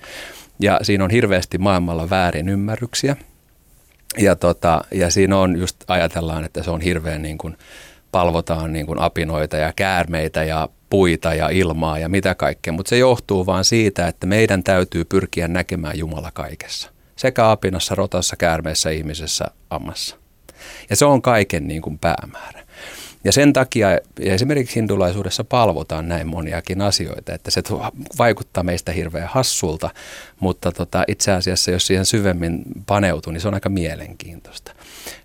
[0.61, 3.17] Ja siinä on hirveästi maailmalla väärin ymmärryksiä.
[4.19, 7.57] Ja, tota, ja siinä on just, ajatellaan, että se on hirveän niin kuin,
[8.13, 12.99] palvotaan niin kuin apinoita ja käärmeitä ja puita ja ilmaa ja mitä kaikkea, mutta se
[12.99, 16.91] johtuu vaan siitä, että meidän täytyy pyrkiä näkemään Jumala kaikessa.
[17.17, 20.17] Sekä apinassa, rotassa, käärmeessä, ihmisessä, ammassa.
[20.91, 22.63] Ja se on kaiken niin kuin päämäärä.
[23.25, 23.89] Ja sen takia
[24.21, 27.63] esimerkiksi hindulaisuudessa palvotaan näin moniakin asioita, että se
[28.19, 29.91] vaikuttaa meistä hirveän hassulta,
[30.41, 34.73] mutta tota, itse asiassa jos siihen syvemmin paneutuu, niin se on aika mielenkiintoista.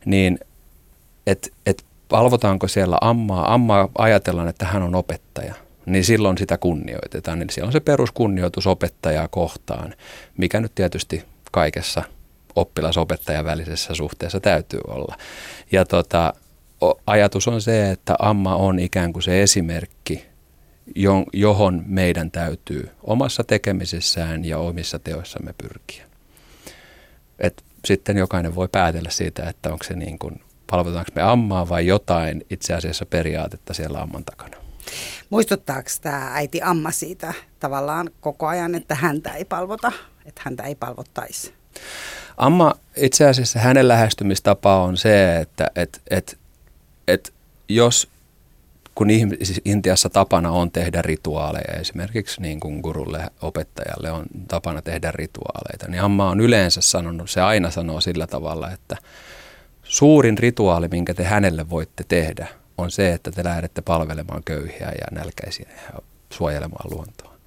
[0.06, 0.40] Niin,
[1.28, 5.54] että et palvotaanko siellä ammaa, ammaa ajatellaan, että hän on opettaja,
[5.86, 7.40] niin silloin sitä kunnioitetaan.
[7.40, 9.94] Niin siellä on se peruskunnioitus opettajaa kohtaan,
[10.38, 12.04] mikä nyt tietysti kaikessa
[12.56, 15.16] oppilasopettajan välisessä suhteessa täytyy olla.
[15.72, 16.34] Ja tota,
[17.08, 20.26] ajatus on se, että amma on ikään kuin se esimerkki,
[21.34, 26.06] johon meidän täytyy omassa tekemisessään ja omissa teoissamme pyrkiä.
[27.40, 31.88] Et sitten jokainen voi päätellä siitä, että onko se niin kuin, palvotetaanko me ammaa vai
[31.88, 34.58] jotain itse asiassa periaatetta siellä amman takana.
[35.30, 39.92] Muistuttaako tämä äiti Amma siitä tavallaan koko ajan, että häntä ei palvota,
[40.26, 41.54] että häntä ei palvottaisi?
[42.38, 46.38] Amma itse asiassa hänen lähestymistapa on se, että et, et,
[47.08, 47.34] et
[47.70, 48.10] jos
[48.96, 49.08] kun
[49.44, 55.88] siis Intiassa tapana on tehdä rituaaleja, esimerkiksi niin kuin gurulle, opettajalle on tapana tehdä rituaaleita,
[55.88, 58.98] niin Amma on yleensä sanonut, se aina sanoo sillä tavalla, että
[59.88, 62.48] suurin rituaali, minkä te hänelle voitte tehdä,
[62.78, 66.00] on se, että te lähdette palvelemaan köyhiä ja nälkäisiä ja
[66.34, 67.38] suojelemaan luontoa.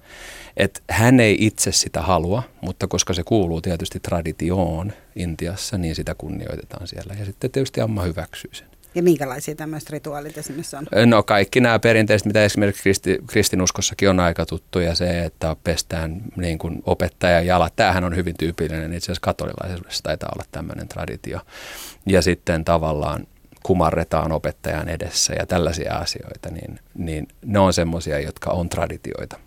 [0.57, 6.15] Et hän ei itse sitä halua, mutta koska se kuuluu tietysti traditioon Intiassa, niin sitä
[6.15, 7.13] kunnioitetaan siellä.
[7.19, 8.70] Ja sitten tietysti Amma hyväksyy sen.
[8.95, 10.87] Ja minkälaisia tämmöiset rituaalit esimerkiksi on?
[11.05, 16.21] No kaikki nämä perinteiset, mitä esimerkiksi kristi, kristinuskossakin on aika tuttu ja se, että pestään
[16.35, 17.75] niin kuin opettajan jalat.
[17.75, 21.39] Tämähän on hyvin tyypillinen, itse asiassa katolilaisuudessa taitaa olla tämmöinen traditio.
[22.05, 23.27] Ja sitten tavallaan
[23.63, 29.39] kumarretaan opettajan edessä ja tällaisia asioita, niin, niin ne on semmoisia, jotka on traditioita.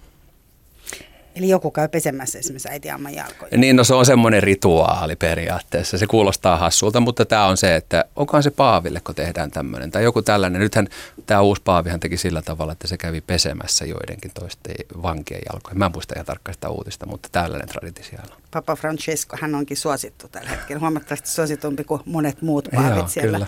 [1.35, 3.59] Eli joku käy pesemässä esimerkiksi äiti Amman jalkoja.
[3.59, 5.99] Niin, no se on semmoinen rituaali periaatteessa.
[5.99, 9.91] Se kuulostaa hassulta, mutta tämä on se, että onkohan se Paaville, kun tehdään tämmöinen.
[9.91, 10.61] Tai joku tällainen.
[10.61, 10.89] Nythän
[11.27, 15.75] tämä uusi Paavihan teki sillä tavalla, että se kävi pesemässä joidenkin toisten vankien jalkoja.
[15.75, 18.43] Mä en muista ihan tarkkaan sitä uutista, mutta tällainen traditio siellä on.
[18.51, 20.81] Papa Francesco, hän onkin suosittu tällä hetkellä.
[20.81, 23.39] Huomattavasti suositumpi kuin monet muut paavit Joo, siellä.
[23.39, 23.47] Kyllä.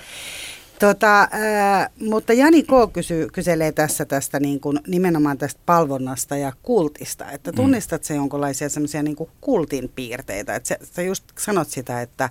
[0.78, 2.92] Tota, äh, mutta Jani K.
[2.92, 7.56] Kysy, kyselee tässä tästä niin kuin, nimenomaan tästä palvonnasta ja kultista, että mm.
[7.56, 12.30] tunnistat se jonkinlaisia semmoisia niin kultin piirteitä, että sä, sä just sanot sitä, että,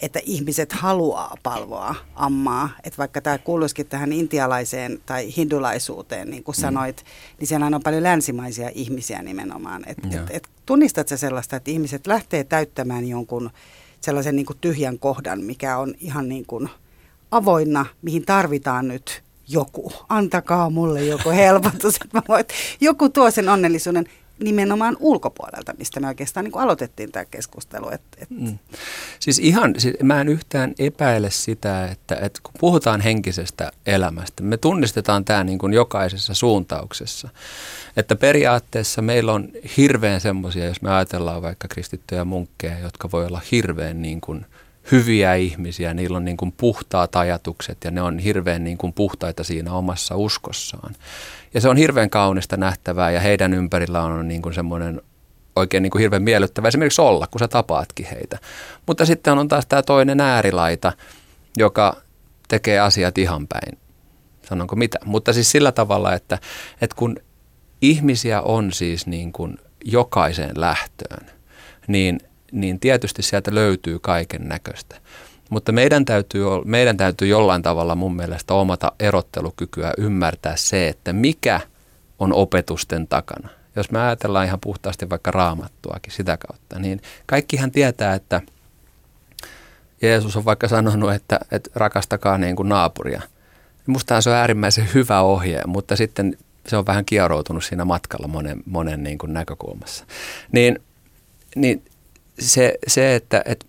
[0.00, 6.56] että ihmiset haluaa palvoa ammaa, että vaikka tämä kuuluisikin tähän intialaiseen tai hindulaisuuteen, niin kuin
[6.56, 6.60] mm.
[6.60, 7.04] sanoit,
[7.40, 12.06] niin siellä on paljon länsimaisia ihmisiä nimenomaan, et, et, et, tunnistat sä sellaista, että ihmiset
[12.06, 13.50] lähtee täyttämään jonkun
[14.00, 16.68] sellaisen niin kuin tyhjän kohdan, mikä on ihan niin kuin–
[17.32, 19.92] avoinna, mihin tarvitaan nyt joku.
[20.08, 22.52] Antakaa mulle joku helpotus, että mä voit.
[22.80, 24.04] Joku tuo sen onnellisuuden
[24.42, 27.90] nimenomaan ulkopuolelta, mistä me oikeastaan niin aloitettiin tämä keskustelu.
[27.90, 28.30] Et, et.
[28.30, 28.58] Mm.
[29.20, 34.56] Siis ihan, siis mä en yhtään epäile sitä, että, että kun puhutaan henkisestä elämästä, me
[34.56, 37.28] tunnistetaan tämä niin kuin jokaisessa suuntauksessa.
[37.96, 43.40] Että periaatteessa meillä on hirveän semmoisia, jos me ajatellaan vaikka kristittyjä munkkeja, jotka voi olla
[43.50, 44.46] hirveän niin kuin–
[44.90, 49.44] hyviä ihmisiä, niillä on niin kuin puhtaat ajatukset ja ne on hirveän niin kuin puhtaita
[49.44, 50.94] siinä omassa uskossaan.
[51.54, 55.02] Ja se on hirveän kaunista nähtävää ja heidän ympärillä on niin kuin semmoinen
[55.56, 58.38] oikein niin kuin hirveän miellyttävä esimerkiksi olla, kun sä tapaatkin heitä.
[58.86, 60.92] Mutta sitten on taas tämä toinen äärilaita,
[61.56, 61.96] joka
[62.48, 63.78] tekee asiat ihan päin.
[64.48, 64.98] Sanonko mitä?
[65.04, 66.38] Mutta siis sillä tavalla, että,
[66.80, 67.16] että kun
[67.82, 71.26] ihmisiä on siis niin kuin jokaiseen lähtöön,
[71.88, 72.20] niin–
[72.52, 74.96] niin tietysti sieltä löytyy kaiken näköistä.
[75.50, 81.60] Mutta meidän täytyy, meidän täytyy jollain tavalla mun mielestä omata erottelukykyä ymmärtää se, että mikä
[82.18, 83.48] on opetusten takana.
[83.76, 88.40] Jos me ajatellaan ihan puhtaasti vaikka raamattuakin sitä kautta, niin kaikkihan tietää, että
[90.02, 93.22] Jeesus on vaikka sanonut, että, että rakastakaa niin kuin naapuria.
[93.86, 96.36] Mustahan se on äärimmäisen hyvä ohje, mutta sitten
[96.66, 100.04] se on vähän kieroutunut siinä matkalla monen, monen niin kuin näkökulmassa.
[100.52, 100.78] Niin,
[101.56, 101.82] niin
[102.42, 103.66] se, se että, että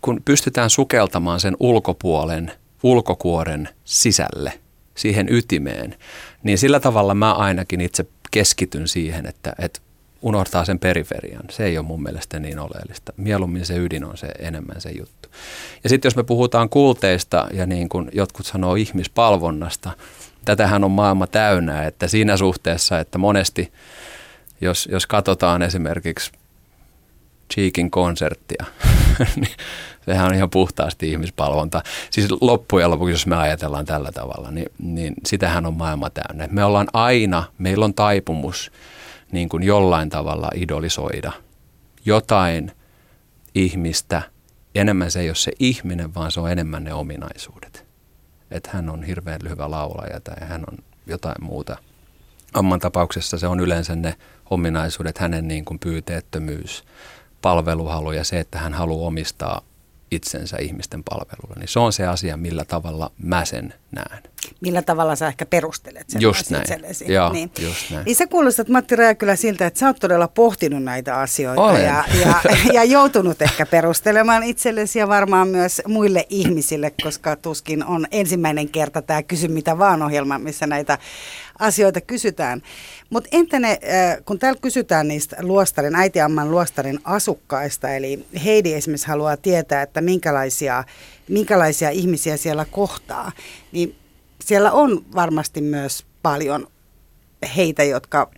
[0.00, 4.52] kun pystytään sukeltamaan sen ulkopuolen, ulkokuoren sisälle,
[4.94, 5.96] siihen ytimeen,
[6.42, 9.80] niin sillä tavalla mä ainakin itse keskityn siihen, että, että
[10.22, 11.42] unohtaa sen periferian.
[11.50, 13.12] Se ei ole mun mielestä niin oleellista.
[13.16, 15.28] Mieluummin se ydin on se enemmän se juttu.
[15.84, 19.90] Ja sitten jos me puhutaan kulteista ja niin kuin jotkut sanoo ihmispalvonnasta,
[20.44, 23.72] tätähän on maailma täynnä, että siinä suhteessa, että monesti
[24.60, 26.32] jos, jos katsotaan esimerkiksi
[27.54, 28.64] Cheekin konserttia,
[29.36, 29.56] niin
[30.04, 31.82] Sehän on ihan puhtaasti ihmispalvonta.
[32.10, 36.48] Siis loppujen lopuksi, jos me ajatellaan tällä tavalla, niin, niin sitähän on maailma täynnä.
[36.50, 38.72] Me ollaan aina, meillä on taipumus
[39.32, 41.32] niin kuin jollain tavalla idolisoida
[42.04, 42.72] jotain
[43.54, 44.22] ihmistä.
[44.74, 47.86] Enemmän se ei ole se ihminen, vaan se on enemmän ne ominaisuudet.
[48.50, 51.76] Että hän on hirveän hyvä laulaja tai hän on jotain muuta.
[52.54, 54.14] Amman tapauksessa se on yleensä ne
[54.50, 56.84] ominaisuudet, hänen niin kuin pyyteettömyys,
[57.42, 59.62] palveluhalu ja se, että hän haluaa omistaa
[60.10, 64.22] itsensä ihmisten palvelulla, niin se on se asia, millä tavalla mä sen näen.
[64.60, 66.62] Millä tavalla sä ehkä perustelet sen just näin.
[66.62, 67.12] itsellesi.
[67.12, 67.50] Joo, niin.
[67.58, 68.04] just näin.
[68.04, 71.84] Niin sä kuulostat Matti Räjäkylä siltä, että sä oot todella pohtinut näitä asioita Olen.
[71.84, 72.40] ja, ja,
[72.74, 79.02] ja joutunut ehkä perustelemaan itsellesi ja varmaan myös muille ihmisille, koska tuskin on ensimmäinen kerta
[79.02, 80.98] tämä Kysy mitä vaan ohjelma, missä näitä
[81.58, 82.62] asioita kysytään.
[83.10, 89.08] Mutta entä ne, äh, kun täällä kysytään niistä luostarin, äitiamman luostarin asukkaista, eli Heidi esimerkiksi
[89.08, 90.84] haluaa tietää, että minkälaisia,
[91.28, 93.32] minkälaisia ihmisiä siellä kohtaa,
[93.72, 93.99] niin
[94.44, 96.66] siellä on varmasti myös paljon
[97.56, 98.30] heitä, jotka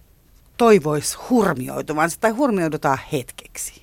[0.56, 3.82] toivois hurmioituvansa tai hurmioidutaan hetkeksi.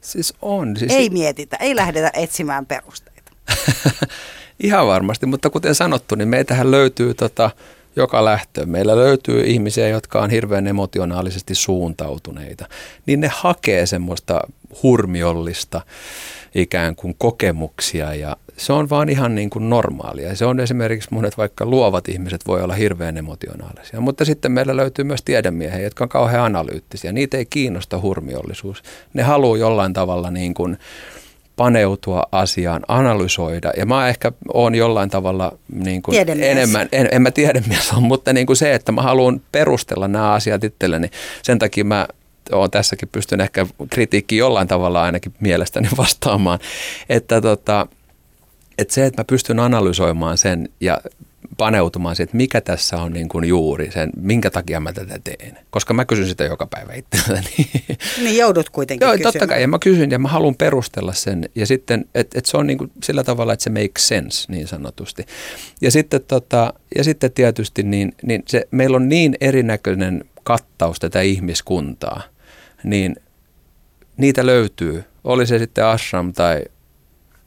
[0.00, 0.76] Siis on.
[0.76, 3.32] Siis Ei mietitä, ei lähdetä etsimään perusteita.
[4.62, 7.50] Ihan varmasti, mutta kuten sanottu, niin meitähän löytyy tota,
[7.96, 8.66] joka lähtö.
[8.66, 12.66] Meillä löytyy ihmisiä, jotka on hirveän emotionaalisesti suuntautuneita.
[13.06, 14.40] Niin ne hakee semmoista
[14.82, 15.80] hurmiollista
[16.54, 20.36] ikään kuin kokemuksia ja se on vaan ihan niin kuin normaalia.
[20.36, 25.04] Se on esimerkiksi monet vaikka luovat ihmiset voi olla hirveän emotionaalisia, mutta sitten meillä löytyy
[25.04, 27.12] myös tiedemiehiä, jotka on kauhean analyyttisiä.
[27.12, 28.82] Niitä ei kiinnosta hurmiollisuus.
[29.14, 30.78] Ne haluaa jollain tavalla niin kuin
[31.56, 33.72] paneutua asiaan, analysoida.
[33.76, 36.50] Ja mä ehkä oon jollain tavalla niin kuin Tiedemies.
[36.50, 40.32] enemmän, en, en mä tiedemies ole, mutta niin kuin se, että mä haluan perustella nämä
[40.32, 41.10] asiat itselleni.
[41.42, 42.06] Sen takia mä
[42.52, 46.58] oon tässäkin pystyn ehkä kritiikki jollain tavalla ainakin mielestäni vastaamaan.
[47.08, 47.86] Että tota,
[48.78, 51.00] että se, että mä pystyn analysoimaan sen ja
[51.56, 55.58] paneutumaan siihen, että mikä tässä on niin kuin juuri sen, minkä takia mä tätä teen.
[55.70, 57.70] Koska mä kysyn sitä joka päivä itseltäni.
[58.22, 59.32] Niin joudut kuitenkin Joo, kysymään.
[59.32, 59.60] totta kai.
[59.60, 61.48] Ja mä kysyn ja mä haluan perustella sen.
[61.54, 64.66] Ja sitten, että et se on niin kuin sillä tavalla, että se makes sense niin
[64.66, 65.26] sanotusti.
[65.80, 71.20] Ja sitten, tota, ja sitten tietysti niin, niin se, meillä on niin erinäköinen kattaus tätä
[71.20, 72.22] ihmiskuntaa,
[72.84, 73.16] niin
[74.16, 75.04] niitä löytyy.
[75.24, 76.64] Oli se sitten ashram tai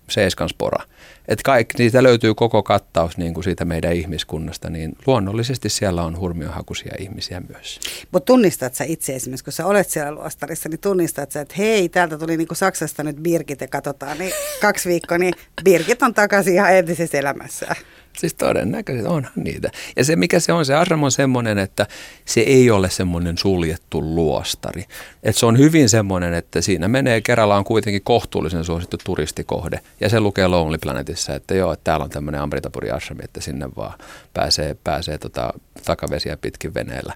[0.09, 0.83] seiskanspora.
[1.27, 6.19] Että kaikki, niitä löytyy koko kattaus niin kuin siitä meidän ihmiskunnasta, niin luonnollisesti siellä on
[6.19, 7.79] hurmiohakuisia ihmisiä myös.
[8.11, 11.89] Mutta tunnistat sä itse esimerkiksi, kun sä olet siellä luostarissa, niin tunnistat sä, että hei,
[11.89, 15.33] täältä tuli niinku Saksasta nyt Birgit ja katsotaan, niin kaksi viikkoa, niin
[15.63, 17.75] Birgit on takaisin ihan entisessä elämässä.
[18.17, 19.71] Siis todennäköisesti onhan niitä.
[19.95, 21.87] Ja se mikä se on, se ashram on semmoinen, että
[22.25, 24.85] se ei ole semmoinen suljettu luostari.
[25.23, 29.79] Että se on hyvin semmoinen, että siinä menee, Kerala on kuitenkin kohtuullisen suosittu turistikohde.
[29.99, 33.69] Ja se lukee Lonely Planetissa, että joo, että täällä on tämmöinen Amritapuri ashrami, että sinne
[33.75, 33.99] vaan
[34.33, 35.53] pääsee, pääsee tota,
[35.85, 37.13] takavesiä pitkin veneellä.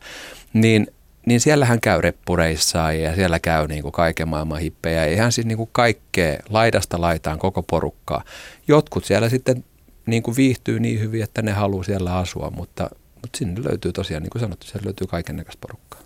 [0.54, 0.88] Niin
[1.26, 5.06] niin siellähän käy reppureissa ja siellä käy niin kuin kaiken maailman hippejä.
[5.06, 8.24] Ihan siis niin kuin kaikkea laidasta laitaan koko porukkaa.
[8.68, 9.64] Jotkut siellä sitten
[10.10, 14.24] niin kuin viihtyy niin hyvin, että ne haluaa siellä asua, mutta, mutta sinne löytyy tosiaan,
[14.24, 16.00] niin kuin sanottu, siellä löytyy kaiken näköistä porukkaa.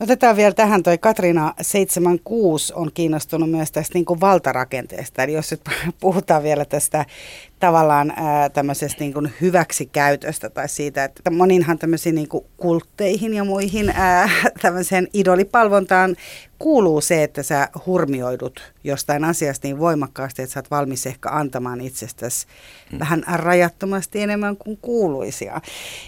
[0.00, 5.22] Otetaan vielä tähän, toi Katriina 76 on kiinnostunut myös tästä niin kuin valtarakenteesta.
[5.22, 5.60] Eli jos nyt
[6.00, 7.04] puhutaan vielä tästä
[7.62, 13.44] tavallaan ää, tämmöisestä niin kuin hyväksikäytöstä tai siitä, että moninhan tämmöisiin niin kuin kultteihin ja
[13.44, 14.30] muihin ää,
[14.62, 16.16] tämmöiseen idolipalvontaan
[16.58, 21.80] kuuluu se, että sä hurmioidut jostain asiasta niin voimakkaasti, että sä oot valmis ehkä antamaan
[21.80, 22.46] itsestäsi
[22.90, 22.98] hmm.
[22.98, 25.44] vähän rajattomasti enemmän kuin kuuluisi.
[25.44, 25.60] Ja,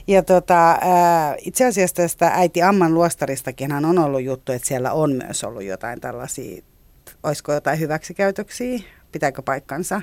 [0.07, 5.13] ja tota, ää, itse asiassa tästä äiti Amman luostaristakin on ollut juttu, että siellä on
[5.13, 6.63] myös ollut jotain tällaisia,
[7.23, 8.79] olisiko jotain hyväksikäytöksiä,
[9.13, 10.03] pitääkö paikkansa?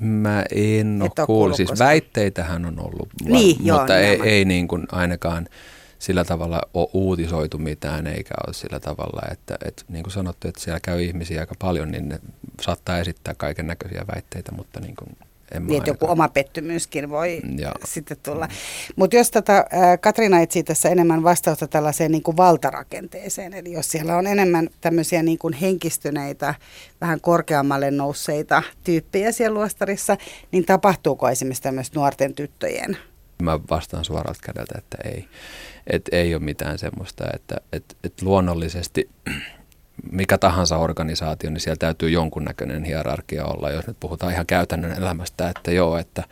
[0.00, 1.26] Mä en ole kuullut.
[1.26, 5.46] kuullut Siis väitteitähän on ollut, Niin, joo, mutta ei, ei niin kuin ainakaan
[5.98, 10.60] sillä tavalla ole uutisoitu mitään, eikä ole sillä tavalla, että, että niin kuin sanottu, että
[10.60, 12.20] siellä käy ihmisiä aika paljon, niin ne
[12.60, 15.16] saattaa esittää kaiken näköisiä väitteitä, mutta niin kuin
[15.60, 17.72] Niin, että joku oma pettymyskin voi Joo.
[17.84, 18.48] sitten tulla.
[18.96, 23.90] Mutta jos tätä, ää, Katriina etsii tässä enemmän vastausta tällaiseen niin kuin valtarakenteeseen, eli jos
[23.90, 26.54] siellä on enemmän tämmöisiä niin kuin henkistyneitä,
[27.00, 30.16] vähän korkeammalle nousseita tyyppejä siellä luostarissa,
[30.52, 32.96] niin tapahtuuko esimerkiksi tämmöistä nuorten tyttöjen
[33.42, 35.28] Mä vastaan suoralta kädeltä, että ei.
[35.86, 39.10] Et ei ole mitään semmoista, että et, et luonnollisesti
[40.12, 45.48] mikä tahansa organisaatio, niin siellä täytyy jonkunnäköinen hierarkia olla, jos nyt puhutaan ihan käytännön elämästä,
[45.48, 46.24] että joo, että,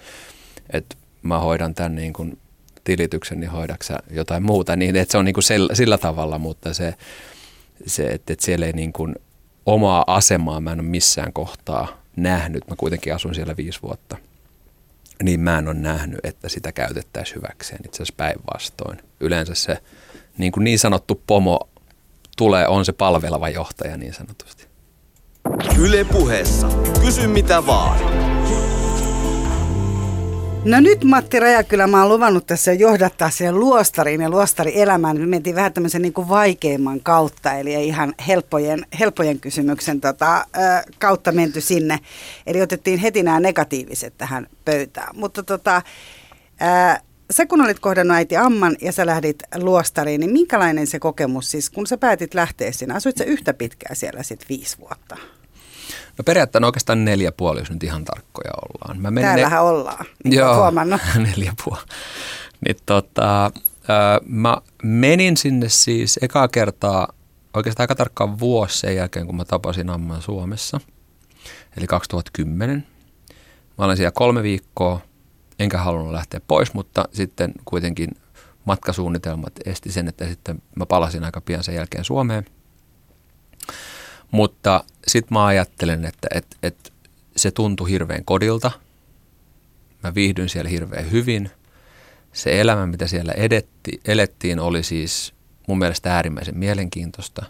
[0.71, 2.39] että mä hoidan tämän niin kuin
[2.85, 6.75] tilityksen, niin hoidaksä jotain muuta, niin että se on niin kuin sillä, sillä tavalla, mutta
[6.75, 6.95] se,
[7.87, 9.15] se että, että siellä ei niin kuin
[9.67, 14.17] omaa asemaa mä en ole missään kohtaa nähnyt, mä kuitenkin asun siellä viisi vuotta,
[15.23, 17.81] niin mä en ole nähnyt, että sitä käytettäisiin hyväkseen.
[17.85, 18.99] Itse asiassa päinvastoin.
[19.21, 19.79] Yleensä se
[20.39, 21.69] niin, kuin niin sanottu pomo
[22.43, 24.67] tulee, on se palveleva johtaja niin sanotusti.
[25.79, 26.69] Yle puheessa.
[27.05, 27.99] Kysy mitä vaan.
[30.65, 35.21] No nyt Matti Rajakylä, mä oon luvannut tässä johdattaa siihen luostariin ja luostarielämään.
[35.21, 40.93] Me mentiin vähän tämmöisen niin kuin vaikeimman kautta, eli ihan helppojen, helppojen kysymyksen tota, ö,
[40.99, 41.99] kautta menty sinne.
[42.47, 45.17] Eli otettiin heti nämä negatiiviset tähän pöytään.
[45.17, 45.83] Mutta tota,
[46.63, 47.01] ö,
[47.33, 51.71] sä kun olit kohdannut äiti Amman ja sä lähdit luostariin, niin minkälainen se kokemus siis,
[51.71, 52.95] kun sä päätit lähteä sinne?
[52.95, 55.17] Asuit sä yhtä pitkään siellä sitten viisi vuotta?
[56.19, 59.03] No periaatteessa oikeastaan neljä puoli, jos nyt ihan tarkkoja ollaan.
[59.03, 59.71] Mä menin Täällähän ne...
[59.71, 61.01] ollaan, niin Joo, huomannut.
[61.37, 61.81] neljä puoli.
[62.67, 63.51] Niin tota,
[64.27, 67.09] mä menin sinne siis ekaa kertaa
[67.55, 70.81] oikeastaan aika tarkkaan vuosi sen jälkeen, kun mä tapasin Amman Suomessa,
[71.77, 72.87] eli 2010.
[73.79, 75.01] Mä olin siellä kolme viikkoa,
[75.59, 78.09] enkä halunnut lähteä pois, mutta sitten kuitenkin
[78.65, 82.45] matkasuunnitelmat esti sen, että sitten mä palasin aika pian sen jälkeen Suomeen–
[84.33, 86.93] mutta sitten mä ajattelen, että et, et
[87.37, 88.71] se tuntui hirveän kodilta.
[90.03, 91.51] Mä viihdyin siellä hirveän hyvin.
[92.33, 95.35] Se elämä, mitä siellä edetti, elettiin, oli siis
[95.69, 97.47] mun mielestä äärimmäisen mielenkiintoista.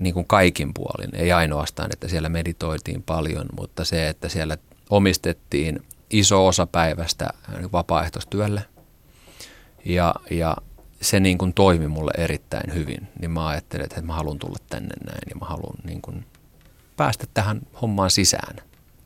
[0.00, 1.10] Niin kuin kaikin puolin.
[1.14, 4.58] Ei ainoastaan, että siellä meditoitiin paljon, mutta se, että siellä
[4.90, 7.28] omistettiin iso osa päivästä
[7.72, 8.64] vapaaehtoistyölle.
[9.84, 10.56] Ja, ja
[11.00, 14.94] se niin kuin toimi mulle erittäin hyvin, niin mä ajattelin, että mä haluan tulla tänne
[15.04, 16.24] näin ja mä haluan niin kuin
[16.96, 18.56] päästä tähän hommaan sisään.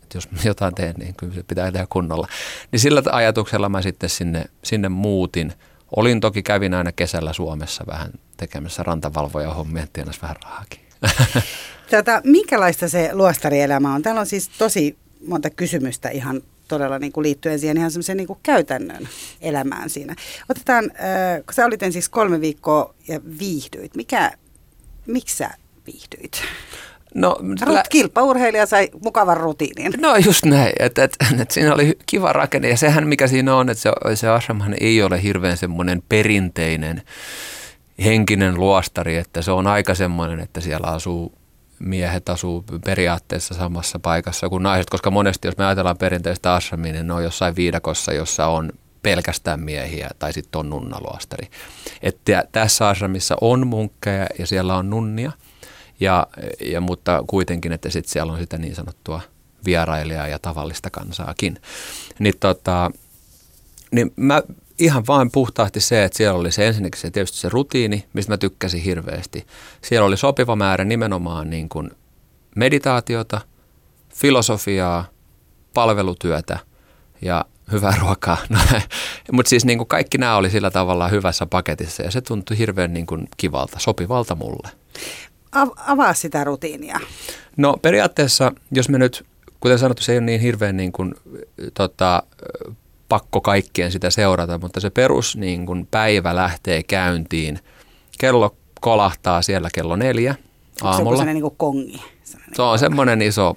[0.02, 2.28] Että jos mä jotain teen, niin kyllä se pitää tehdä kunnolla.
[2.72, 5.52] Niin sillä ajatuksella mä sitten sinne, sinne muutin.
[5.96, 10.80] Olin toki, kävin aina kesällä Suomessa vähän tekemässä rantavalvoja hommia, tienas vähän rahakin.
[11.90, 14.02] Tätä, minkälaista se luostarielämä on?
[14.02, 18.29] Täällä on siis tosi monta kysymystä ihan todella niin kuin liittyen siihen ihan semmoiseen niin
[18.42, 19.09] käytännön
[19.40, 20.14] elämään siinä.
[20.48, 24.33] Otetaan, äh, kun sä olit siis kolme viikkoa ja viihdyit, mikä,
[25.07, 25.50] miksi sä
[25.87, 26.42] viihdyit?
[27.14, 29.92] No, Rut, kilpaurheilija sai mukavan rutiinin.
[30.00, 33.70] No just näin, että et, et, siinä oli kiva rakenne ja sehän mikä siinä on,
[33.70, 37.03] että se, se ashramhan ei ole hirveän semmoinen perinteinen
[38.05, 41.33] henkinen luostari, että se on aika semmoinen, että siellä asuu
[41.78, 47.06] miehet asuu periaatteessa samassa paikassa kuin naiset, koska monesti jos me ajatellaan perinteistä ashramia, niin
[47.06, 51.48] ne on jossain viidakossa, jossa on pelkästään miehiä tai sitten on nunnaluostari.
[52.02, 55.32] Että tässä ashramissa on munkkeja ja siellä on nunnia,
[56.00, 56.26] ja,
[56.60, 59.20] ja, mutta kuitenkin, että sitten siellä on sitä niin sanottua
[59.64, 61.60] vierailijaa ja tavallista kansaakin.
[62.18, 62.90] Niin, tota,
[63.90, 64.42] niin mä
[64.78, 68.37] ihan vain puhtaasti se, että siellä oli se ensinnäkin se tietysti se rutiini, mistä mä
[68.37, 69.46] tykkäsin hirveästi.
[69.82, 71.90] Siellä oli sopiva määrä nimenomaan niin kuin
[72.56, 73.40] meditaatiota,
[74.14, 75.04] filosofiaa,
[75.74, 76.58] palvelutyötä
[77.22, 78.37] ja hyvää ruokaa.
[78.48, 78.58] No,
[79.32, 82.92] Mutta siis niin kuin kaikki nämä oli sillä tavalla hyvässä paketissa ja se tuntui hirveän
[82.92, 84.68] niin kuin kivalta, sopivalta mulle.
[85.87, 87.00] Avaa sitä rutiinia.
[87.56, 89.26] No periaatteessa, jos me nyt,
[89.60, 91.14] kuten sanottu, se ei ole niin hirveän niin kuin,
[91.74, 92.22] tota,
[93.08, 97.58] pakko kaikkien sitä seurata, mutta se perus niin kun päivä lähtee käyntiin.
[98.18, 100.34] Kello kolahtaa siellä kello neljä
[100.82, 101.16] aamulla.
[101.16, 102.02] Se on niin kuin kongi.
[102.54, 103.56] Se on semmoinen iso,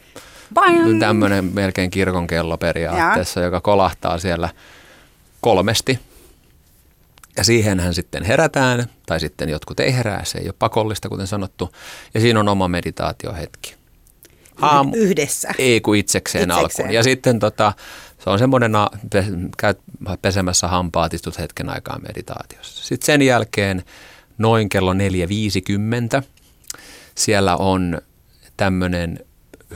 [1.00, 3.46] tämmöinen melkein kirkon kello periaatteessa, ja.
[3.46, 4.50] joka kolahtaa siellä
[5.42, 6.00] kolmesti.
[7.38, 11.72] Ja siihenhän sitten herätään, tai sitten jotkut ei herää, se ei ole pakollista, kuten sanottu.
[12.14, 13.76] Ja siinä on oma meditaatiohetki.
[14.62, 15.50] Aamu, Yhdessä.
[15.58, 16.86] Ei kun itsekseen, itsekseen.
[16.86, 16.96] alkuun.
[16.96, 17.74] Ja sitten tota,
[18.20, 18.72] se on semmoinen,
[19.58, 19.80] käyt
[20.22, 22.86] pesemässä hampaat, istut hetken aikaa meditaatiossa.
[22.86, 23.84] Sitten sen jälkeen
[24.38, 26.24] noin kello 4.50
[27.16, 28.02] siellä on
[28.58, 29.20] tämmöinen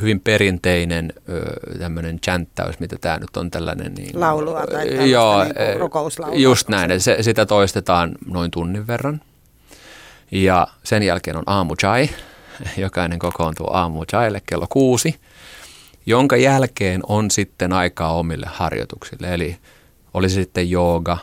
[0.01, 1.13] hyvin perinteinen
[1.79, 3.93] tämmöinen chanttaus, mitä tämä nyt on tällainen.
[3.93, 6.39] Niin, Laulua tai joo, niin rukouslaulua.
[6.39, 9.21] Just näin, se, sitä toistetaan noin tunnin verran.
[10.31, 12.09] Ja sen jälkeen on aamu chai.
[12.77, 15.19] Jokainen kokoontuu aamu chaille kello kuusi
[16.05, 19.33] jonka jälkeen on sitten aikaa omille harjoituksille.
[19.33, 19.57] Eli
[20.13, 21.17] oli se sitten jooga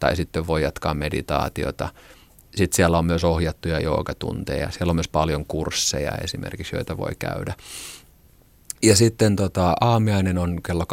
[0.00, 1.88] tai sitten voi jatkaa meditaatiota.
[2.54, 4.70] Sitten siellä on myös ohjattuja joogatunteja.
[4.70, 7.54] Siellä on myös paljon kursseja esimerkiksi, joita voi käydä.
[8.82, 10.84] Ja sitten tota, aamiainen on kello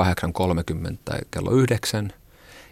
[0.91, 2.13] 8.30 tai kello 9.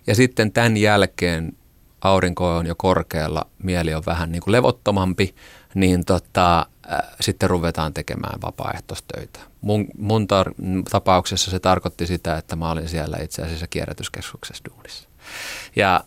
[0.08, 1.54] Ja sitten tämän jälkeen
[2.02, 5.36] aurinko on jo korkealla, mieli on vähän niin kuin levottomampi,
[5.78, 6.60] niin tota,
[6.92, 9.40] äh, sitten ruvetaan tekemään vapaaehtoistöitä.
[9.62, 15.10] Mun, mun tar- tapauksessa se tarkoitti sitä, että mä olin siellä itse asiassa kierrätyskeskuksessa duunissa.
[15.76, 16.04] Ja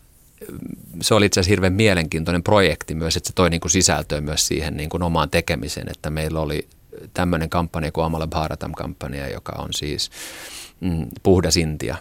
[0.50, 0.58] mm,
[1.00, 4.46] se oli itse asiassa hirveän mielenkiintoinen projekti myös, että se toi niin kuin sisältöä myös
[4.46, 6.68] siihen niin kuin omaan tekemiseen, että meillä oli
[7.14, 10.10] tämmöinen kampanja kuin Amala Bharatam-kampanja, joka on siis
[10.80, 11.96] mm, puhdas Intia.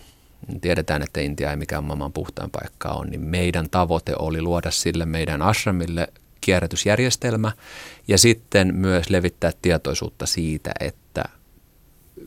[0.62, 5.06] Tiedetään, että Intia ei mikään maailman puhtaan paikka on, niin meidän tavoite oli luoda sille
[5.06, 6.08] meidän ashramille
[6.50, 7.52] kierrätysjärjestelmä
[8.08, 11.24] ja sitten myös levittää tietoisuutta siitä, että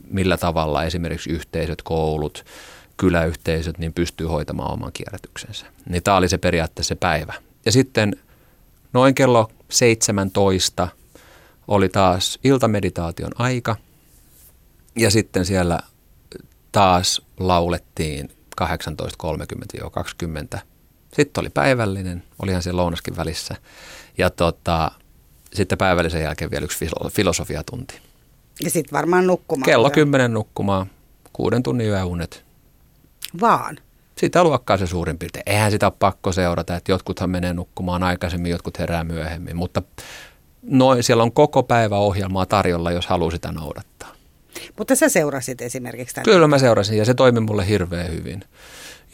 [0.09, 2.45] millä tavalla esimerkiksi yhteisöt, koulut,
[2.97, 5.65] kyläyhteisöt niin pystyy hoitamaan oman kierrätyksensä.
[5.89, 7.33] Niin tämä oli se periaatteessa se päivä.
[7.65, 8.15] Ja sitten
[8.93, 10.87] noin kello 17
[11.67, 13.75] oli taas iltameditaation aika
[14.95, 15.79] ja sitten siellä
[16.71, 20.59] taas laulettiin 18.30-20.
[21.13, 23.55] Sitten oli päivällinen, olihan siellä lounaskin välissä
[24.17, 24.91] ja tota,
[25.53, 27.99] sitten päivällisen jälkeen vielä yksi filosofiatunti.
[28.59, 29.65] Ja sitten varmaan nukkumaan.
[29.65, 30.87] Kello kymmenen nukkumaan,
[31.33, 32.45] kuuden tunnin yöunet.
[33.41, 33.77] Vaan?
[34.17, 35.43] Sitä luokkaa se suurin piirtein.
[35.45, 39.81] Eihän sitä ole pakko seurata, että jotkuthan menee nukkumaan aikaisemmin, jotkut herää myöhemmin, mutta
[40.61, 44.15] noin, siellä on koko päivä ohjelmaa tarjolla, jos haluaa sitä noudattaa.
[44.77, 46.25] Mutta sä seurasit esimerkiksi tämän?
[46.25, 48.43] Kyllä mä seurasin ja se toimi mulle hirveän hyvin.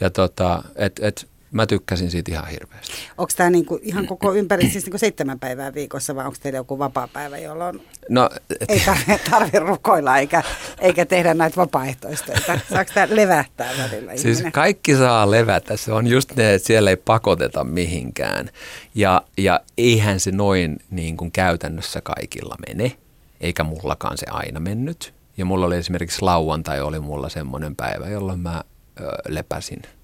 [0.00, 2.92] Ja tota, et, et, mä tykkäsin siitä ihan hirveästi.
[3.18, 6.78] Onko tämä niinku ihan koko ympäri, siis niinku seitsemän päivää viikossa vai onko teillä joku
[6.78, 8.30] vapaa-päivä, jolloin no,
[8.60, 8.70] et...
[8.70, 10.42] ei tarvitse tarvi rukoilla eikä,
[10.78, 12.60] eikä tehdä näitä vapaaehtoistöitä?
[12.72, 14.52] Saako tämä levähtää välillä Siis ihminen?
[14.52, 15.76] kaikki saa levätä.
[15.76, 18.50] Se on just ne, että siellä ei pakoteta mihinkään.
[18.94, 22.96] Ja, ja eihän se noin niin kuin käytännössä kaikilla mene,
[23.40, 25.14] eikä mullakaan se aina mennyt.
[25.36, 28.64] Ja mulla oli esimerkiksi lauantai oli mulla semmoinen päivä, jolloin mä
[29.00, 29.82] ö, lepäsin–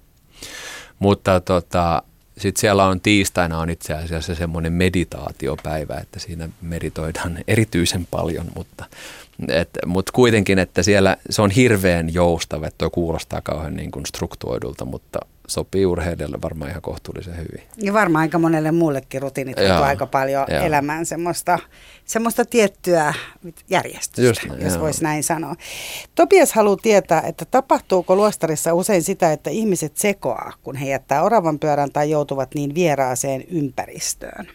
[0.99, 2.03] mutta tota,
[2.37, 8.85] sitten siellä on tiistaina on itse asiassa semmoinen meditaatiopäivä, että siinä meditoidaan erityisen paljon, mutta
[9.47, 14.05] et, mutta kuitenkin, että siellä se on hirveän joustava, että tuo kuulostaa kauhean niin kuin
[14.05, 17.67] struktuoidulta, mutta sopii urheilijalle varmaan ihan kohtuullisen hyvin.
[17.77, 20.63] Ja varmaan aika monelle muullekin rutiinit on aika paljon joo.
[20.63, 21.59] elämään semmoista,
[22.05, 23.13] semmoista tiettyä
[23.69, 24.81] järjestystä, Just, jos joo.
[24.81, 25.55] voisi näin sanoa.
[26.15, 31.59] Topias haluaa tietää, että tapahtuuko luostarissa usein sitä, että ihmiset sekoaa, kun he jättää oravan
[31.59, 34.47] pyörän tai joutuvat niin vieraaseen ympäristöön?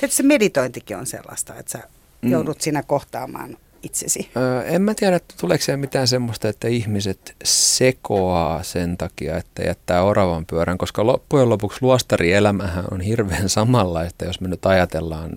[0.00, 1.88] Tietysti meditointikin on sellaista, että sä
[2.22, 2.30] mm.
[2.30, 4.30] joudut siinä kohtaamaan itsesi?
[4.36, 9.62] Öö, en mä tiedä, että tuleeko siellä mitään semmoista, että ihmiset sekoaa sen takia, että
[9.62, 15.30] jättää oravan pyörän, koska loppujen lopuksi luostarielämähän on hirveän samanlaista, jos me nyt ajatellaan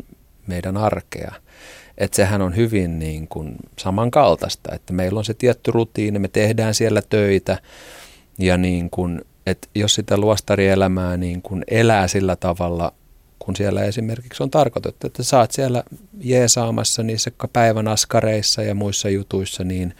[0.47, 1.33] meidän arkea.
[1.97, 6.73] Että sehän on hyvin niin kuin samankaltaista, että meillä on se tietty rutiini, me tehdään
[6.73, 7.57] siellä töitä
[8.37, 12.93] ja niin kuin, että jos sitä luostarielämää niin kuin elää sillä tavalla–
[13.39, 15.83] kun siellä esimerkiksi on tarkoitettu, että saat siellä
[16.19, 19.93] jeesaamassa niissä päivän askareissa ja muissa jutuissa, niin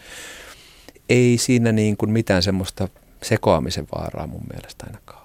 [1.08, 2.88] ei siinä niin kuin mitään semmoista
[3.22, 5.17] sekoamisen vaaraa mun mielestä ainakaan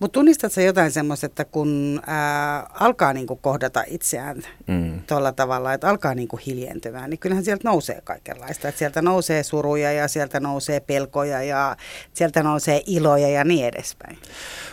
[0.00, 5.00] mutta tunnistatko jotain semmoista, että kun ää, alkaa niinku kohdata itseään mm.
[5.06, 8.68] tuolla tavalla, että alkaa niinku hiljentymään, niin kyllähän sieltä nousee kaikenlaista.
[8.68, 11.76] Että sieltä nousee suruja ja sieltä nousee pelkoja ja
[12.14, 14.18] sieltä nousee iloja ja niin edespäin.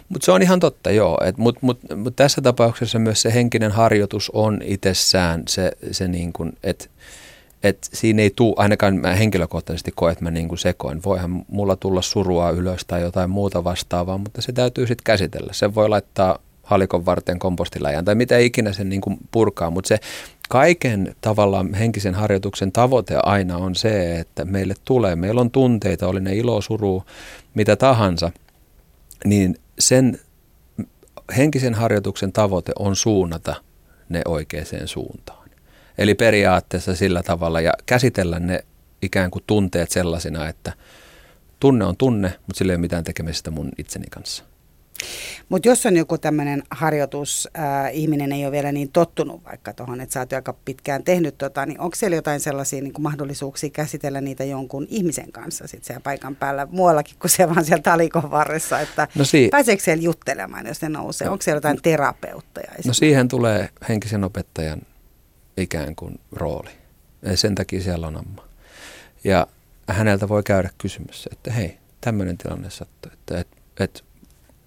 [0.10, 1.18] Mutta se on ihan totta, joo.
[1.38, 6.58] Mutta mut, mut tässä tapauksessa myös se henkinen harjoitus on itsessään se, se niin kuin,
[6.64, 6.86] että
[7.64, 11.03] et siinä ei tule, ainakaan mä henkilökohtaisesti koe, että mä niin kuin sekoin.
[11.05, 15.53] Voihan mulla tulla surua ylös tai jotain muuta vastaavaa, mutta se täytyy sitten käsitellä.
[15.53, 19.99] Se voi laittaa halikon varten kompostiläjään tai mitä ikinä sen niin kuin purkaa, mutta se
[20.49, 26.20] kaiken tavallaan henkisen harjoituksen tavoite aina on se, että meille tulee, meillä on tunteita, oli
[26.20, 27.03] ne ilo, suru,
[27.53, 28.32] mitä tahansa,
[29.26, 30.20] niin sen
[31.38, 33.55] henkisen harjoituksen tavoite on suunnata
[34.09, 35.43] ne oikeaan suuntaan.
[35.98, 38.64] Eli periaatteessa sillä tavalla ja käsitellä ne
[39.02, 40.74] ikään kuin tunteet sellaisina, että
[41.60, 44.44] tunne on tunne, mutta sillä ei ole mitään tekemistä mun itseni kanssa.
[45.50, 50.02] Mutta jos on joku tämmöinen harjoitus, ää, ihminen ei ole vielä niin tottunut vaikka tuohon,
[50.02, 53.70] että sä oot aika pitkään tehnyt tota, niin onko siellä jotain sellaisia niin kuin mahdollisuuksia
[53.70, 58.32] käsitellä niitä jonkun ihmisen kanssa sitten siellä paikan päällä muuallakin kuin se vaan siellä talikon
[58.32, 61.28] varressa, että no si- pääseekö siellä juttelemaan, jos ne nousee?
[61.28, 62.72] No, onko siellä jotain terapeutteja?
[62.86, 64.82] No siihen tulee henkisen opettajan
[65.58, 66.70] ikään kuin rooli.
[67.22, 68.47] Ja sen takia siellä on amma.
[69.24, 69.47] Ja
[69.88, 73.47] häneltä voi käydä kysymys, että hei, tämmöinen tilanne sattuu, että et,
[73.80, 74.04] et,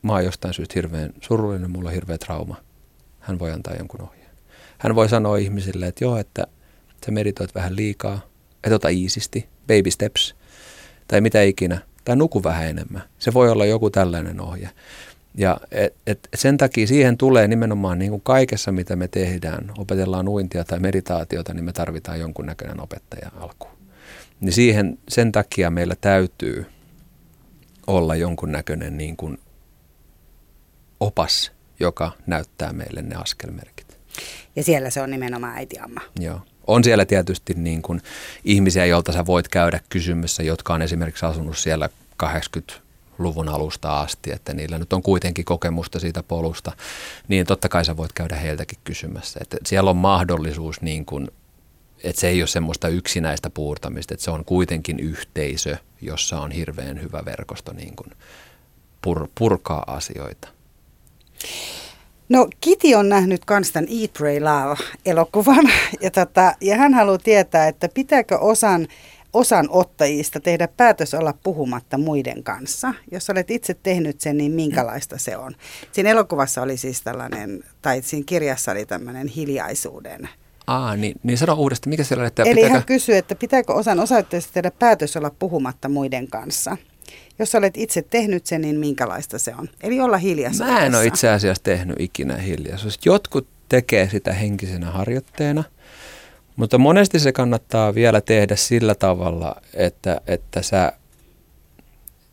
[0.03, 2.57] mä oon jostain syystä hirveän surullinen, mulla on hirveä trauma.
[3.20, 4.30] Hän voi antaa jonkun ohjeen.
[4.78, 6.47] Hän voi sanoa ihmisille, että joo, että
[7.07, 8.20] sä meditoit vähän liikaa,
[8.64, 10.34] että ota iisisti, baby steps,
[11.09, 13.03] tai mitä ikinä, tai nuku vähän enemmän.
[13.18, 14.70] Se voi olla joku tällainen ohje.
[15.37, 20.28] Ja et, et sen takia siihen tulee nimenomaan niin kuin kaikessa, mitä me tehdään, opetellaan
[20.28, 23.76] uintia tai meditaatiota, niin me tarvitaan jonkunnäköinen opettaja alkuun.
[24.41, 26.66] Niin siihen, sen takia meillä täytyy
[27.87, 29.39] olla jonkunnäköinen niin kuin
[31.01, 33.99] opas, joka näyttää meille ne askelmerkit.
[34.57, 36.01] Ja siellä se on nimenomaan äiti Amma.
[36.20, 36.41] Joo.
[36.66, 38.01] On siellä tietysti niin kuin
[38.45, 41.89] ihmisiä, joilta sä voit käydä kysymässä, jotka on esimerkiksi asunut siellä
[43.17, 46.73] 80-luvun alusta asti, että niillä nyt on kuitenkin kokemusta siitä polusta,
[47.29, 49.39] niin totta kai sä voit käydä heiltäkin kysymässä.
[49.43, 51.29] Että siellä on mahdollisuus niin kuin
[52.05, 57.03] että se ei ole semmoista yksinäistä puurtamista, että se on kuitenkin yhteisö, jossa on hirveän
[57.03, 58.11] hyvä verkosto niin kuin
[59.03, 60.49] pur, purkaa asioita.
[62.29, 67.69] No Kiti on nähnyt kans tämän Eat, Pray, Love-elokuvan ja, tota, ja hän haluaa tietää,
[67.69, 68.89] että pitääkö osan
[69.37, 72.95] osan ottajista tehdä päätös olla puhumatta muiden kanssa.
[73.11, 75.55] Jos olet itse tehnyt sen, niin minkälaista se on?
[75.93, 80.28] Siinä elokuvassa oli siis tällainen, tai siinä kirjassa oli tämmöinen hiljaisuuden
[80.66, 82.72] Aa, niin, niin sano uudestaan, mikä siellä on, että Eli pitääkö...
[82.72, 86.76] hän kysyy, että pitääkö osan osoitteesta tehdä päätös olla puhumatta muiden kanssa?
[87.39, 89.68] Jos olet itse tehnyt sen, niin minkälaista se on?
[89.82, 90.78] Eli olla hiljaisuudessa.
[90.78, 92.99] Mä en ole itse asiassa tehnyt ikinä hiljaisuus.
[93.05, 95.64] Jotkut tekee sitä henkisenä harjoitteena,
[96.57, 100.93] mutta monesti se kannattaa vielä tehdä sillä tavalla, että, että sä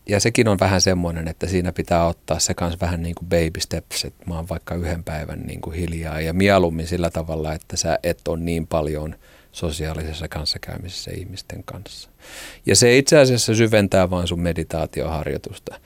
[0.05, 3.59] ja sekin on vähän semmoinen, että siinä pitää ottaa se kanssa vähän niin kuin baby
[3.59, 7.77] steps, että mä oon vaikka yhden päivän niin kuin hiljaa ja mieluummin sillä tavalla, että
[7.77, 9.15] sä et ole niin paljon
[9.51, 12.09] sosiaalisessa kanssakäymisessä ihmisten kanssa.
[12.65, 15.79] Ja se itse asiassa syventää vaan sun meditaatioharjoitusta.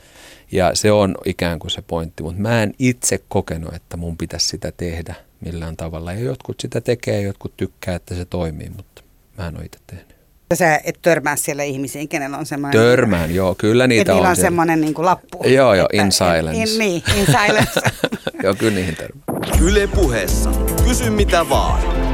[0.52, 4.48] Ja se on ikään kuin se pointti, mutta mä en itse kokenut, että mun pitäisi
[4.48, 5.16] sitä tehdä
[5.46, 6.14] millään tavalla.
[6.14, 9.04] Ja jotkut sitä tekee, jotkut tykkää, että se toimii, mutta
[9.38, 10.18] mä en ole itse tehnyt.
[10.54, 12.82] Sä et törmää siellä ihmisiin, kenellä on semmoinen...
[12.82, 14.20] Törmään, joo, kyllä niitä on.
[14.20, 14.36] on siellä.
[14.36, 15.44] semmoinen niin kuin lappu.
[15.48, 16.72] Joo, joo, että, in silence.
[16.74, 17.82] In, niin, in silence.
[18.44, 19.24] joo, kyllä niihin törmää.
[19.62, 20.50] Yle puheessa.
[20.84, 22.07] Kysy mitä vaan.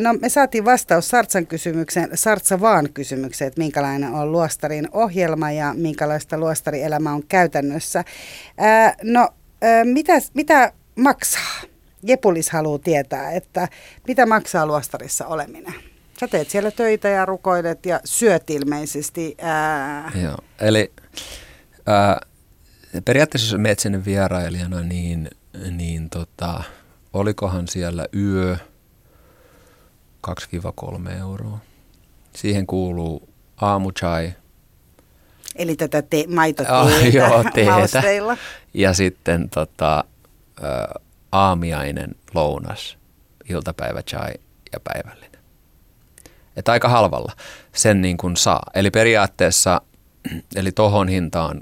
[0.00, 5.74] No me saatiin vastaus Sartsan kysymykseen, Sartsa vaan kysymykseen, että minkälainen on luostarin ohjelma ja
[5.76, 8.04] minkälaista luostarielämä on käytännössä.
[9.02, 9.28] No
[9.84, 11.62] mitä, mitä maksaa?
[12.02, 13.68] Jepulis haluaa tietää, että
[14.08, 15.74] mitä maksaa luostarissa oleminen.
[16.20, 19.34] Sä teet siellä töitä ja rukoilet ja syöt ilmeisesti.
[19.40, 20.12] Ää...
[20.22, 20.92] Joo, eli
[21.86, 22.20] ää,
[23.04, 25.30] periaatteessa jos menet sinne vierailijana, niin,
[25.70, 26.62] niin tota,
[27.12, 28.56] olikohan siellä yö
[30.28, 31.58] 2-3 euroa.
[32.36, 33.28] Siihen kuuluu
[33.60, 34.32] aamuchai.
[35.56, 37.70] Eli tätä te- maitoteetä Ah, joo, teetä.
[37.70, 38.36] mausteilla.
[38.74, 39.98] Ja sitten tota,
[40.64, 41.00] ä,
[41.32, 42.98] aamiainen, lounas,
[43.48, 44.32] iltapäivä chai
[44.72, 45.40] ja päivällinen.
[46.56, 47.32] Että aika halvalla
[47.72, 48.62] sen niin kuin saa.
[48.74, 49.80] Eli periaatteessa,
[50.56, 51.60] eli tohon hintaan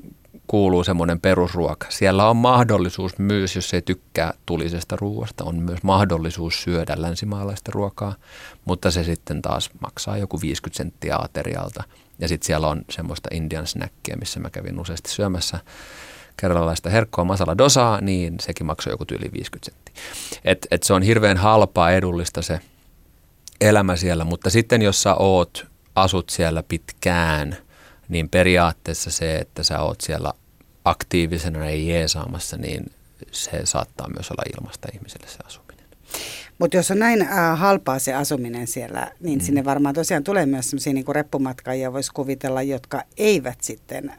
[0.53, 1.87] kuuluu semmoinen perusruoka.
[1.91, 8.15] Siellä on mahdollisuus myös, jos ei tykkää tulisesta ruoasta, on myös mahdollisuus syödä länsimaalaista ruokaa,
[8.65, 11.85] mutta se sitten taas maksaa joku 50 senttiä aterialta.
[12.19, 15.59] Ja sitten siellä on semmoista Indian snackia, missä mä kävin useasti syömässä
[16.37, 19.95] kerralaista herkkoa masala dosaa, niin sekin maksoi joku yli 50 senttiä.
[20.45, 22.61] Et, et se on hirveän halpaa, edullista se
[23.61, 27.57] elämä siellä, mutta sitten jos sä oot, asut siellä pitkään,
[28.09, 30.33] niin periaatteessa se, että sä oot siellä
[30.85, 32.93] aktiivisena ja jeesaamassa, niin
[33.33, 35.73] se saattaa myös olla ilmasta ihmiselle se asuminen.
[36.59, 39.45] Mutta jos on näin äh, halpaa se asuminen siellä, niin mm.
[39.45, 44.17] sinne varmaan tosiaan tulee myös sellaisia niin reppumatkaajia, voisi kuvitella, jotka eivät sitten äh,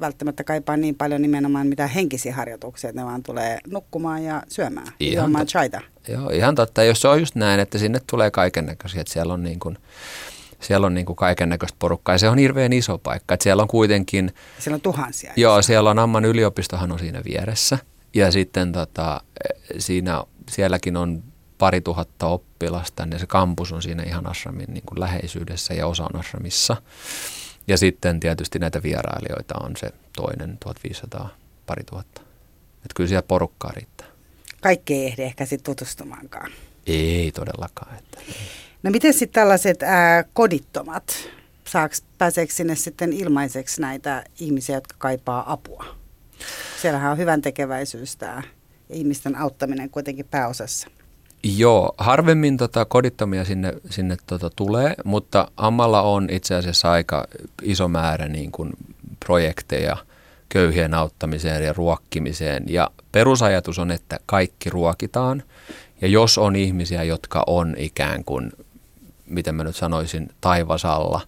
[0.00, 4.92] välttämättä kaipaa niin paljon nimenomaan mitään henkisiä harjoituksia, että ne vaan tulee nukkumaan ja syömään,
[5.00, 5.80] Ihan juomaan chaita.
[6.08, 6.84] Joo, ihan totta.
[6.84, 9.78] Jos se on just näin, että sinne tulee kaiken näköisiä, että siellä on niin kuin,
[10.62, 13.34] siellä on niin kuin kaiken näköistä porukkaa ja se on hirveän iso paikka.
[13.34, 15.32] Että siellä on kuitenkin, Siellä on tuhansia.
[15.36, 17.78] joo, siellä on Amman yliopistohan on siinä vieressä
[18.14, 19.20] ja sitten tota,
[19.78, 21.22] siinä, sielläkin on
[21.58, 26.04] pari tuhatta oppilasta, niin se kampus on siinä ihan ashramin niin kuin läheisyydessä ja osa
[26.04, 26.76] on ashramissa.
[27.68, 31.28] Ja sitten tietysti näitä vierailijoita on se toinen 1500,
[31.66, 32.20] pari tuhatta.
[32.76, 34.06] Että kyllä siellä porukkaa riittää.
[34.60, 36.50] Kaikki ei ehdi ehkä sitten tutustumaankaan.
[36.86, 37.98] Ei todellakaan.
[37.98, 38.20] Että.
[38.82, 41.28] No miten sitten tällaiset ää, kodittomat?
[41.64, 45.84] Saaks, pääseekö sinne sitten ilmaiseksi näitä ihmisiä, jotka kaipaa apua?
[46.82, 48.42] Siellähän on hyvän tekeväisyys tämä
[48.90, 50.88] ihmisten auttaminen kuitenkin pääosassa.
[51.42, 57.26] Joo, harvemmin tota kodittomia sinne, sinne tota tulee, mutta Ammalla on itse asiassa aika
[57.62, 58.72] iso määrä niin kuin
[59.20, 59.96] projekteja
[60.48, 62.64] köyhien auttamiseen ja ruokkimiseen.
[62.68, 65.42] Ja perusajatus on, että kaikki ruokitaan.
[66.00, 68.52] Ja jos on ihmisiä, jotka on ikään kuin,
[69.32, 71.20] miten mä nyt sanoisin, taivasalla,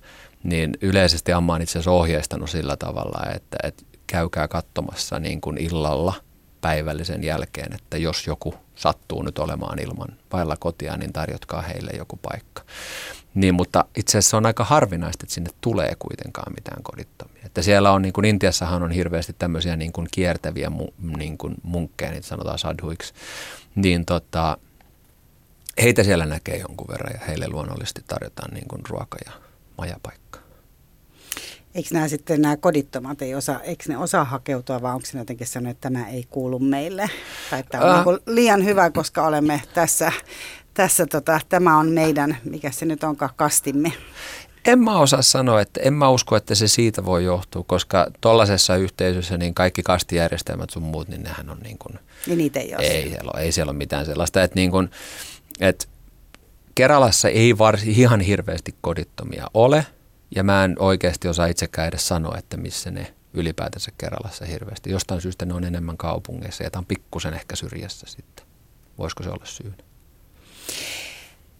[0.43, 5.59] niin yleisesti Amma on itse asiassa ohjeistanut sillä tavalla, että, että käykää katsomassa niin kuin
[5.59, 6.15] illalla
[6.61, 12.17] päivällisen jälkeen, että jos joku sattuu nyt olemaan ilman vailla kotia, niin tarjotkaa heille joku
[12.17, 12.63] paikka.
[13.35, 17.43] Niin, mutta itse asiassa on aika harvinaista, että sinne tulee kuitenkaan mitään kodittomia.
[17.47, 20.71] Et Että siellä on, niin kuin Intiassahan on hirveästi tämmöisiä niin kuin kiertäviä
[21.17, 23.15] niin kuin munkkeja, niitä sanotaan sadhuiksi,
[23.75, 24.57] niin tota,
[25.83, 29.33] heitä siellä näkee jonkun verran ja heille luonnollisesti tarjotaan niin kuin ruoka ja
[29.79, 30.39] majapaikka.
[31.75, 35.47] Eikö nämä sitten nämä kodittomat, ei osaa, eikö ne osaa hakeutua, vai onko se jotenkin
[35.47, 37.11] sanonut, että tämä ei kuulu meille?
[37.51, 38.05] Tai että on äh.
[38.07, 40.12] niin liian hyvä, koska olemme tässä,
[40.75, 43.93] tässä tota, tämä on meidän, mikä se nyt onkaan, kastimme.
[44.64, 48.77] En mä osaa sanoa, että en mä usko, että se siitä voi johtua, koska tuollaisessa
[48.77, 51.99] yhteisössä niin kaikki kastijärjestelmät sun muut, niin nehän on niin kuin...
[52.27, 52.87] Niin niitä ei ole.
[52.87, 54.91] Ei siellä ole, ei siellä ole mitään sellaista, että niin kuin,
[55.61, 55.87] että
[56.75, 59.87] Keralassa ei varsin ihan hirveästi kodittomia ole,
[60.35, 64.91] ja mä en oikeasti osaa itsekään edes sanoa, että missä ne ylipäätänsä Keralassa hirveästi.
[64.91, 68.47] Jostain syystä ne on enemmän kaupungeissa ja tämä on pikkusen ehkä syrjässä sitten.
[68.99, 69.77] Voisiko se olla syynä?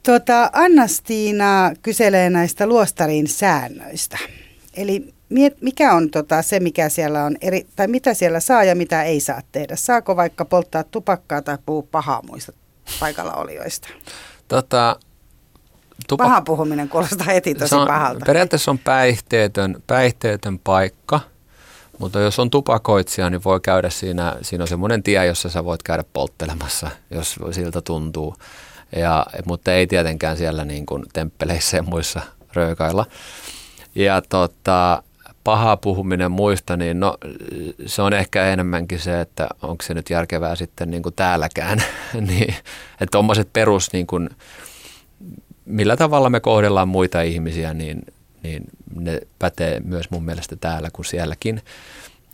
[0.03, 4.19] Tota, Annastiina kyselee näistä luostarin säännöistä.
[4.75, 5.15] Eli
[5.61, 9.21] mikä on tota se, mikä siellä on eri, tai mitä siellä saa ja mitä ei
[9.21, 9.77] saa tehdä?
[9.77, 12.53] Saako vaikka polttaa tupakkaa tai puhua pahaa muista
[13.01, 13.89] paikalla olijoista?
[14.49, 14.97] Tota,
[16.09, 16.24] tupa...
[16.24, 18.26] Paha puhuminen kuulostaa heti tosi on, pahalta.
[18.26, 21.20] Periaatteessa on päihteetön, päihteetön paikka,
[21.99, 25.82] mutta jos on tupakoitsija, niin voi käydä siinä, siinä on semmoinen tie, jossa sä voit
[25.82, 28.37] käydä polttelemassa, jos siltä tuntuu.
[28.97, 32.20] Ja, mutta ei tietenkään siellä niin kuin temppeleissä ja muissa
[32.53, 33.07] röykailla.
[33.95, 35.03] Ja tota,
[35.45, 37.19] paha puhuminen muista, niin no,
[37.87, 41.83] se on ehkä enemmänkin se, että onko se nyt järkevää sitten niin kuin täälläkään.
[42.29, 42.55] niin,
[43.01, 44.31] että tuommoiset perus, niin kuin,
[45.65, 48.03] millä tavalla me kohdellaan muita ihmisiä, niin,
[48.43, 48.63] niin
[48.95, 51.63] ne pätee myös mun mielestä täällä kuin sielläkin.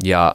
[0.04, 0.34] Ja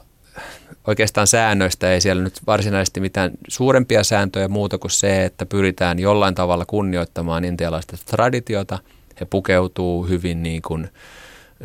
[0.86, 6.34] oikeastaan säännöistä ei siellä nyt varsinaisesti mitään suurempia sääntöjä muuta kuin se, että pyritään jollain
[6.34, 8.78] tavalla kunnioittamaan intialaista traditiota.
[9.20, 10.88] He pukeutuu hyvin niin kuin,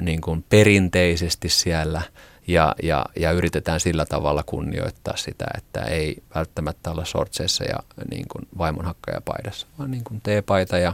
[0.01, 2.01] niin kuin perinteisesti siellä
[2.47, 7.79] ja, ja, ja yritetään sillä tavalla kunnioittaa sitä, että ei välttämättä olla sortseissa ja
[8.11, 10.93] niin kuin vaimonhakkajapaidassa, vaan niin kuin teepaita ja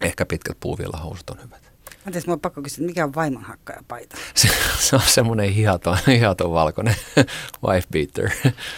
[0.00, 1.69] ehkä pitkät puuvillahousut on hyvät.
[2.06, 4.16] Anteeksi, minua on pakko kysyä, mikä on vaimonhakkajapaita?
[4.34, 4.48] Se,
[4.78, 6.94] se on semmoinen hihaton, hihaton valkoinen
[7.66, 8.30] wife beater.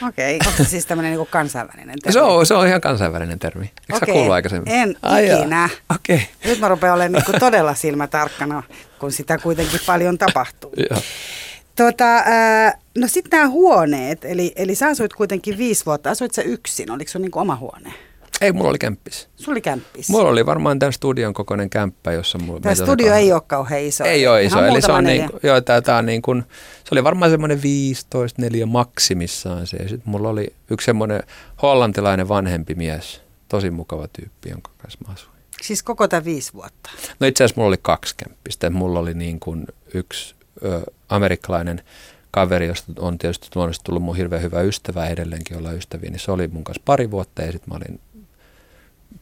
[0.09, 0.49] Okei, okay.
[0.49, 2.13] onko se siis tämmöinen niin kansainvälinen termi?
[2.13, 3.65] Se on, se on ihan kansainvälinen termi.
[3.65, 4.13] Eikö okay.
[4.13, 4.73] kuullut aikaisemmin?
[4.73, 5.69] En Ai ikinä.
[5.95, 6.19] Okay.
[6.45, 8.63] Nyt mä rupean olemaan niin todella silmätarkkana,
[8.99, 10.73] kun sitä kuitenkin paljon tapahtuu.
[11.77, 16.43] Tota, äh, no sitten nämä huoneet, eli, eli sä asuit kuitenkin viisi vuotta, asuit sä
[16.43, 17.93] yksin, oliko se niin oma huone?
[18.43, 19.29] Ei, mulla oli kämppis.
[19.37, 20.09] Sulla oli kämppis?
[20.09, 22.61] Mulla oli varmaan tämän studion kokoinen kämppä, jossa mulla...
[22.61, 23.19] Tämä studio kauhean...
[23.19, 24.05] ei ole kauhean iso.
[24.05, 26.45] Ei ole iso, eli se on niin, joo, tää, tää on niin kuin,
[26.85, 29.77] se oli varmaan semmoinen 15 neljä maksimissaan se.
[29.77, 31.23] Ja sitten mulla oli yksi semmoinen
[31.63, 35.33] hollantilainen vanhempi mies, tosi mukava tyyppi, jonka kanssa mä asuin.
[35.63, 36.91] Siis koko tämä viisi vuotta?
[37.21, 38.71] No itse asiassa mulla oli kaksi kämppistä.
[38.71, 40.35] Mulla oli niin kuin yksi
[40.65, 41.83] ö, amerikkalainen
[42.31, 46.33] kaveri, josta on tietysti luonnollisesti tullut mun hirveän hyvä ystävä edelleenkin olla ystäviä, niin se
[46.33, 48.01] oli mun kanssa pari vuotta ja sitten mä olin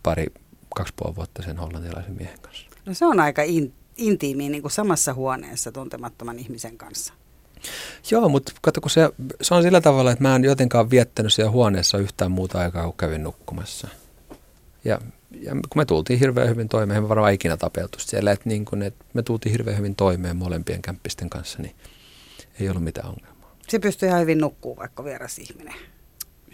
[0.03, 0.26] pari,
[0.74, 2.66] kaksi puoli vuotta sen hollantilaisen miehen kanssa.
[2.86, 7.14] No se on aika in, intiimi niin kuin samassa huoneessa tuntemattoman ihmisen kanssa.
[8.11, 9.11] Joo, mutta kato, kun se,
[9.42, 12.94] se on sillä tavalla, että mä en jotenkaan viettänyt siellä huoneessa yhtään muuta aikaa, kun
[12.96, 13.88] kävin nukkumassa.
[14.84, 15.01] Ja,
[15.40, 18.82] ja kun me tultiin hirveän hyvin toimeen, me varmaan ikinä tapeltu siellä, että, niin kun,
[18.82, 21.74] että me tultiin hirveän hyvin toimeen molempien kämppisten kanssa, niin
[22.61, 23.57] ei ollut mitään ongelmaa.
[23.68, 25.74] Se pystyy ihan hyvin nukkuu vaikka vieras ihminen.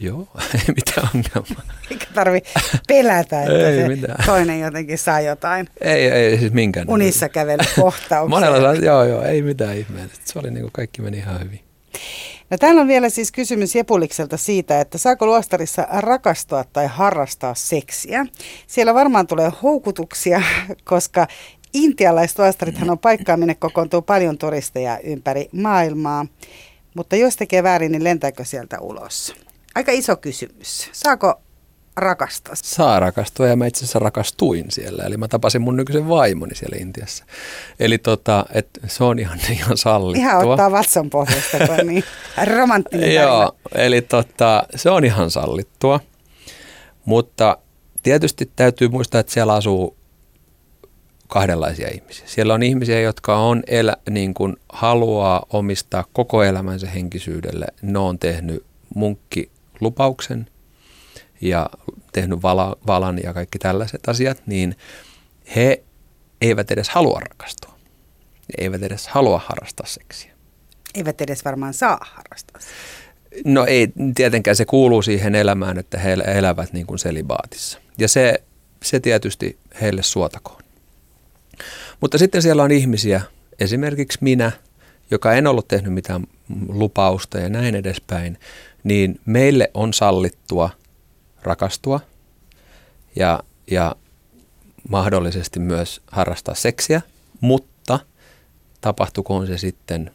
[0.01, 1.62] Joo, ei mitään ongelmaa.
[1.90, 2.42] Eikä tarvi
[2.88, 4.24] pelätä, että ei se mitään.
[4.26, 5.68] toinen jotenkin saa jotain.
[5.80, 6.90] Ei, ei siis minkään.
[6.90, 8.28] Unissa kävely kohtauksia.
[8.40, 10.05] Monella saa, joo, joo, ei mitään ihmeä.
[10.24, 11.61] Se oli niin kuin kaikki meni ihan hyvin.
[12.51, 18.26] No täällä on vielä siis kysymys Jepulikselta siitä, että saako luostarissa rakastua tai harrastaa seksiä.
[18.66, 20.42] Siellä varmaan tulee houkutuksia,
[20.84, 21.26] koska
[21.74, 26.26] intialaiset luostarithan on paikkaa, minne kokoontuu paljon turisteja ympäri maailmaa.
[26.94, 29.34] Mutta jos tekee väärin, niin lentääkö sieltä ulos?
[29.76, 30.88] Aika iso kysymys.
[30.92, 31.40] Saako
[31.96, 32.54] rakastaa?
[32.54, 35.02] Saa rakastua ja mä itse asiassa rakastuin siellä.
[35.02, 37.24] Eli mä tapasin mun nykyisen vaimoni siellä Intiassa.
[37.80, 40.28] Eli tota, et se on ihan, ihan sallittua.
[40.30, 42.04] Ihan ottaa vatsan pohjasta, kun on niin
[42.56, 46.00] romanttinen Joo, eli tota, se on ihan sallittua.
[47.04, 47.58] Mutta
[48.02, 49.96] tietysti täytyy muistaa, että siellä asuu
[51.28, 52.26] kahdenlaisia ihmisiä.
[52.26, 57.66] Siellä on ihmisiä, jotka on elä, niin kuin haluaa omistaa koko elämänsä henkisyydelle.
[57.82, 58.64] Ne on tehnyt
[58.94, 60.46] munkki lupauksen
[61.40, 61.70] ja
[62.12, 64.76] tehnyt vala, valan ja kaikki tällaiset asiat, niin
[65.56, 65.82] he
[66.40, 67.78] eivät edes halua rakastua.
[68.48, 70.32] He eivät edes halua harrastaa seksiä.
[70.94, 72.60] Eivät edes varmaan saa harrastaa
[73.44, 77.78] No ei, tietenkään se kuuluu siihen elämään, että he elävät niin kuin selibaatissa.
[77.98, 78.42] Ja se,
[78.82, 80.62] se tietysti heille suotakoon.
[82.00, 83.20] Mutta sitten siellä on ihmisiä,
[83.60, 84.52] esimerkiksi minä,
[85.10, 86.26] joka en ollut tehnyt mitään
[86.68, 88.38] lupausta ja näin edespäin,
[88.87, 90.70] niin meille on sallittua
[91.43, 92.01] rakastua
[93.16, 93.97] ja, ja
[94.89, 97.01] mahdollisesti myös harrastaa seksiä,
[97.41, 97.99] mutta
[98.80, 100.11] tapahtukoon se sitten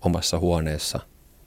[0.00, 1.00] omassa huoneessa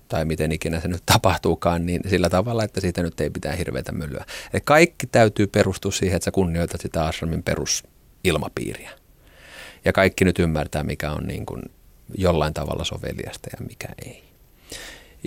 [0.08, 3.92] tai miten ikinä se nyt tapahtuukaan, niin sillä tavalla, että siitä nyt ei pitää hirveätä
[3.92, 4.26] myllyä.
[4.54, 8.92] Eli kaikki täytyy perustua siihen, että sä kunnioitat sitä ashramin perusilmapiiriä.
[9.86, 11.62] Ja kaikki nyt ymmärtää, mikä on niin kuin
[12.18, 14.26] jollain tavalla soveliasta ja mikä ei.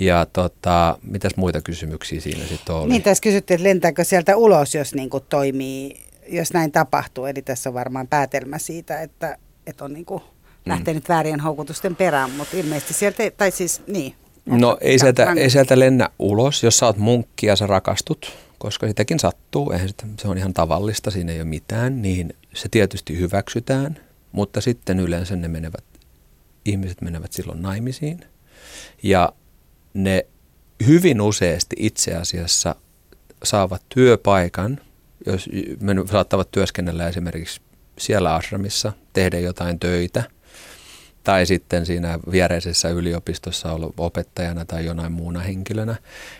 [0.01, 2.88] Ja tota, mitäs muita kysymyksiä siinä sitten oli?
[2.88, 5.97] Niin, tässä kysyttiin, että lentääkö sieltä ulos, jos niin kuin toimii,
[6.28, 7.24] jos näin tapahtuu.
[7.24, 10.22] Eli tässä on varmaan päätelmä siitä, että, että on niin kuin
[10.66, 11.12] lähtenyt mm.
[11.12, 14.14] väärien houkutusten perään, mutta ilmeisesti sieltä, tai siis niin.
[14.47, 18.86] No ei sieltä, ei sieltä lennä ulos, jos sä oot munkki ja sä rakastut, koska
[18.86, 23.18] sitäkin sattuu, eihän sitä, se on ihan tavallista, siinä ei ole mitään, niin se tietysti
[23.18, 23.99] hyväksytään,
[24.32, 25.84] mutta sitten yleensä ne menevät,
[26.64, 28.20] ihmiset menevät silloin naimisiin
[29.03, 29.32] ja
[29.95, 30.26] ne
[30.86, 32.74] hyvin useasti itse asiassa
[33.45, 34.80] saavat työpaikan,
[35.26, 35.49] jos
[36.11, 37.61] saattavat työskennellä esimerkiksi
[37.99, 40.22] siellä ashramissa, tehdä jotain töitä–
[41.24, 45.97] tai sitten siinä viereisessä yliopistossa olla opettajana tai jonain muuna henkilönä.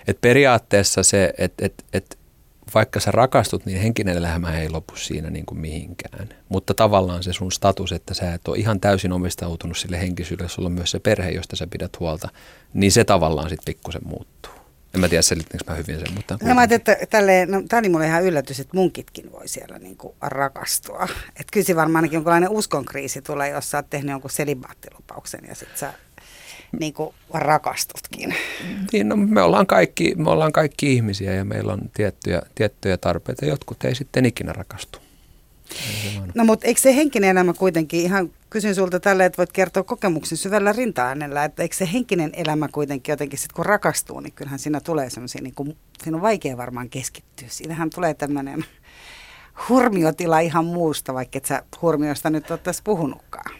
[0.07, 2.19] Et periaatteessa se, että et, et,
[2.75, 6.29] vaikka sä rakastut, niin henkinen elämä ei lopu siinä niin kuin mihinkään.
[6.49, 10.67] Mutta tavallaan se sun status, että sä et ole ihan täysin omistautunut sille henkisyydelle, sulla
[10.67, 12.29] on myös se perhe, josta sä pidät huolta,
[12.75, 14.53] niin se tavallaan sitten pikkusen muuttuu.
[14.95, 16.39] En mä tiedä, selittinkö mä hyvin sen, mutta...
[16.43, 19.97] No mä että tälleen, no, tämä oli mulle ihan yllätys, että munkitkin voi siellä niin
[19.97, 21.09] kuin rakastua.
[21.29, 25.55] Että kyllä se varmaan ainakin jonkinlainen uskonkriisi tulee, jos sä oot tehnyt jonkun selibaattilupauksen ja
[25.55, 25.93] sit sä
[26.81, 28.35] niin kuin rakastutkin.
[28.93, 33.47] Niin, no, me, ollaan kaikki, me ollaan kaikki ihmisiä ja meillä on tiettyjä, tiettyjä tarpeita.
[33.47, 34.99] Jotkut ei sitten ikinä rakastu.
[36.35, 40.39] No mutta eikö se henkinen elämä kuitenkin, ihan kysyn sulta tälle, että voit kertoa kokemuksen
[40.39, 41.13] syvällä rinta
[41.45, 45.43] että eikö se henkinen elämä kuitenkin jotenkin sitten kun rakastuu, niin kyllähän siinä tulee semmoisia,
[45.43, 47.49] niin kuin, siinä on vaikea varmaan keskittyä.
[47.51, 48.65] Siinähän tulee tämmöinen
[49.69, 53.60] hurmiotila ihan muusta, vaikka et sä hurmiosta nyt ottaisi puhunutkaan.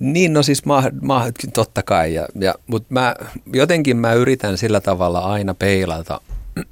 [0.00, 3.14] Niin, no siis mä, mä totta kai, ja, ja, mutta mä,
[3.52, 6.20] jotenkin mä yritän sillä tavalla aina peilata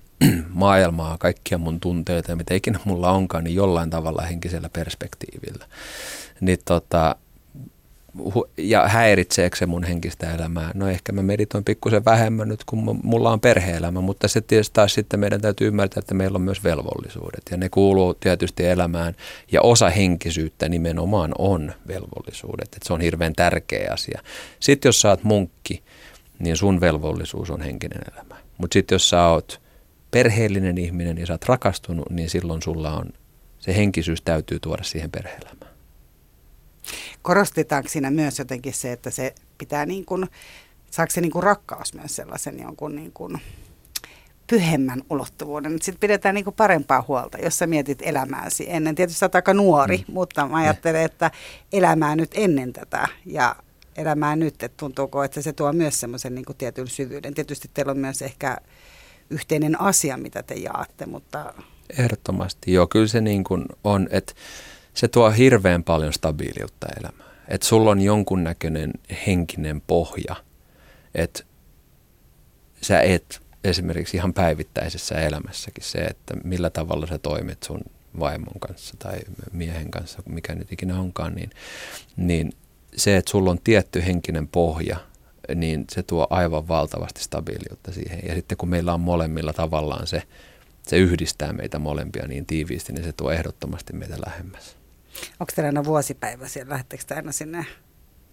[0.49, 5.66] maailmaa, kaikkia mun tunteita ja mitä ikinä mulla onkaan, niin jollain tavalla henkisellä perspektiivillä.
[6.41, 7.16] Niin tota,
[8.56, 10.70] ja häiritseekö se mun henkistä elämää?
[10.74, 14.94] No ehkä mä meditoin pikkusen vähemmän nyt, kun mulla on perheelämä, mutta se tietysti taas
[14.94, 19.14] sitten meidän täytyy ymmärtää, että meillä on myös velvollisuudet ja ne kuuluu tietysti elämään
[19.52, 24.22] ja osa henkisyyttä nimenomaan on velvollisuudet, että se on hirveän tärkeä asia.
[24.61, 25.82] Sitten jos sä oot munkki,
[26.38, 28.36] niin sun velvollisuus on henkinen elämä.
[28.59, 29.61] Mutta sitten jos sä oot
[30.11, 33.06] perheellinen ihminen ja sä oot rakastunut, niin silloin sulla on,
[33.59, 35.67] se henkisyys täytyy tuoda siihen perheelämään.
[37.22, 40.26] Korostetaanko siinä myös jotenkin se, että se pitää niin kuin,
[40.91, 43.41] saako se niin kuin rakkaus myös sellaisen jonkun niin kuin
[44.51, 45.72] pyhemmän ulottuvuuden.
[45.82, 48.95] Sitten pidetään niin kuin parempaa huolta, jos sä mietit elämääsi ennen.
[48.95, 50.14] Tietysti sä oot aika nuori, mm.
[50.14, 51.30] mutta mä ajattelen, että
[51.72, 53.57] elämää nyt ennen tätä ja
[53.97, 57.34] elämää nyt, että tuntuuko, että se tuo myös semmoisen niin tietyn syvyyden.
[57.34, 58.57] Tietysti teillä on myös ehkä
[59.30, 61.55] yhteinen asia, mitä te jaatte, mutta...
[61.99, 62.86] Ehdottomasti, joo.
[62.86, 64.32] Kyllä se niin kuin on, että
[64.99, 67.30] se tuo hirveän paljon stabiiliutta elämään.
[67.49, 68.92] Että sulla on jonkunnäköinen
[69.26, 70.36] henkinen pohja,
[71.14, 71.42] että
[72.82, 77.80] sä et esimerkiksi ihan päivittäisessä elämässäkin se, että millä tavalla sä toimit sun
[78.20, 79.18] vaimon kanssa tai
[79.53, 81.51] miehen kanssa, mikä nyt ikinä onkaan, niin,
[82.16, 82.53] niin
[82.96, 84.96] se, että sulla on tietty henkinen pohja,
[85.55, 88.20] niin se tuo aivan valtavasti stabiiliutta siihen.
[88.28, 90.22] Ja sitten kun meillä on molemmilla tavallaan se,
[90.86, 94.78] se yhdistää meitä molempia niin tiiviisti, niin se tuo ehdottomasti meitä lähemmäs.
[95.40, 96.70] Onko teillä aina vuosipäivä siellä?
[96.70, 97.66] Lähettekö te aina sinne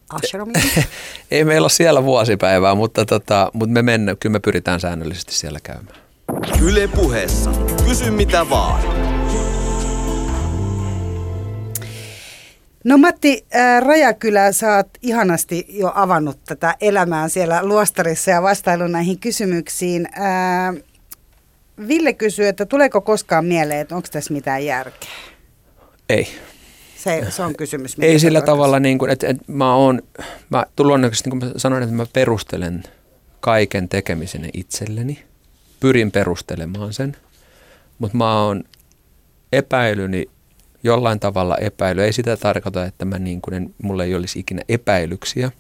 [0.09, 0.86] ashramiin?
[1.31, 5.59] Ei meillä ole siellä vuosipäivää, mutta, tota, mutta me mennä, kyllä me pyritään säännöllisesti siellä
[5.63, 5.97] käymään.
[6.61, 7.51] Yle puheessa.
[7.88, 9.05] Kysy mitä vaan.
[12.83, 18.88] No Matti äh, Rajakylä, sä oot ihanasti jo avannut tätä elämää siellä luostarissa ja vastailu
[18.88, 20.07] näihin kysymyksiin.
[20.17, 20.83] Äh,
[21.88, 25.09] Ville kysyy, että tuleeko koskaan mieleen, että onko tässä mitään järkeä?
[26.09, 26.27] Ei.
[27.06, 27.95] Se, se on kysymys.
[27.99, 30.01] Ei sillä tavalla, niin kuin, että, että mä oon,
[30.49, 32.84] mä luonnollisesti niin kuin mä sanoin, että mä perustelen
[33.39, 35.24] kaiken tekemisen itselleni.
[35.80, 37.18] Pyrin perustelemaan sen,
[37.99, 38.64] mutta mä oon
[39.51, 40.26] epäilyni
[40.84, 42.03] jollain tavalla epäily.
[42.03, 45.51] Ei sitä tarkoita, että mä niin kuin en, mulla ei olisi ikinä epäilyksiä,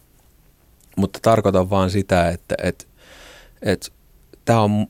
[0.95, 2.87] mutta tarkoitan vaan sitä, että et,
[3.61, 3.93] et,
[4.45, 4.87] tämä on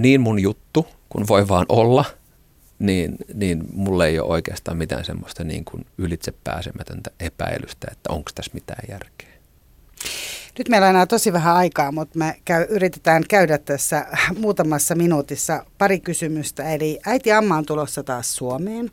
[0.00, 2.04] niin mun juttu, kun voi vaan olla,
[2.80, 8.30] niin, niin mulle ei ole oikeastaan mitään semmoista niin kuin ylitse pääsemätöntä epäilystä, että onko
[8.34, 9.28] tässä mitään järkeä.
[10.58, 14.06] Nyt meillä on enää tosi vähän aikaa, mutta me käy, yritetään käydä tässä
[14.38, 16.70] muutamassa minuutissa pari kysymystä.
[16.70, 18.90] Eli äiti Amma on tulossa taas Suomeen.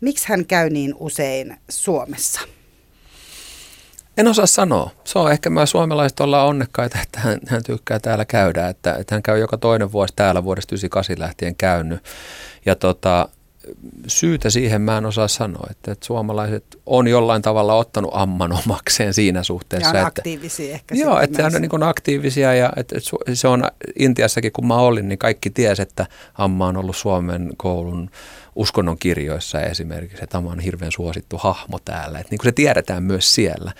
[0.00, 2.40] Miksi hän käy niin usein Suomessa?
[4.16, 4.90] En osaa sanoa.
[5.04, 8.68] Se on ehkä myös suomalaiset ollaan onnekkaita, että hän, hän tykkää täällä käydä.
[8.68, 12.02] Että, että hän käy joka toinen vuosi täällä vuodesta 98 lähtien käynyt.
[12.66, 13.28] Ja tota,
[14.06, 19.14] syytä siihen mä en osaa sanoa, että, että suomalaiset on jollain tavalla ottanut amman omakseen
[19.14, 19.96] siinä suhteessa.
[19.96, 20.94] Ja on aktiivisia ehkä.
[20.94, 22.96] Joo, että on niin aktiivisia ja että
[23.34, 23.64] se on
[23.98, 28.10] Intiassakin kun mä olin, niin kaikki ties, että amma on ollut Suomen koulun
[28.56, 32.18] uskonnon kirjoissa esimerkiksi, että amma on hirveän suosittu hahmo täällä.
[32.18, 33.72] Että niin kuin se tiedetään myös siellä,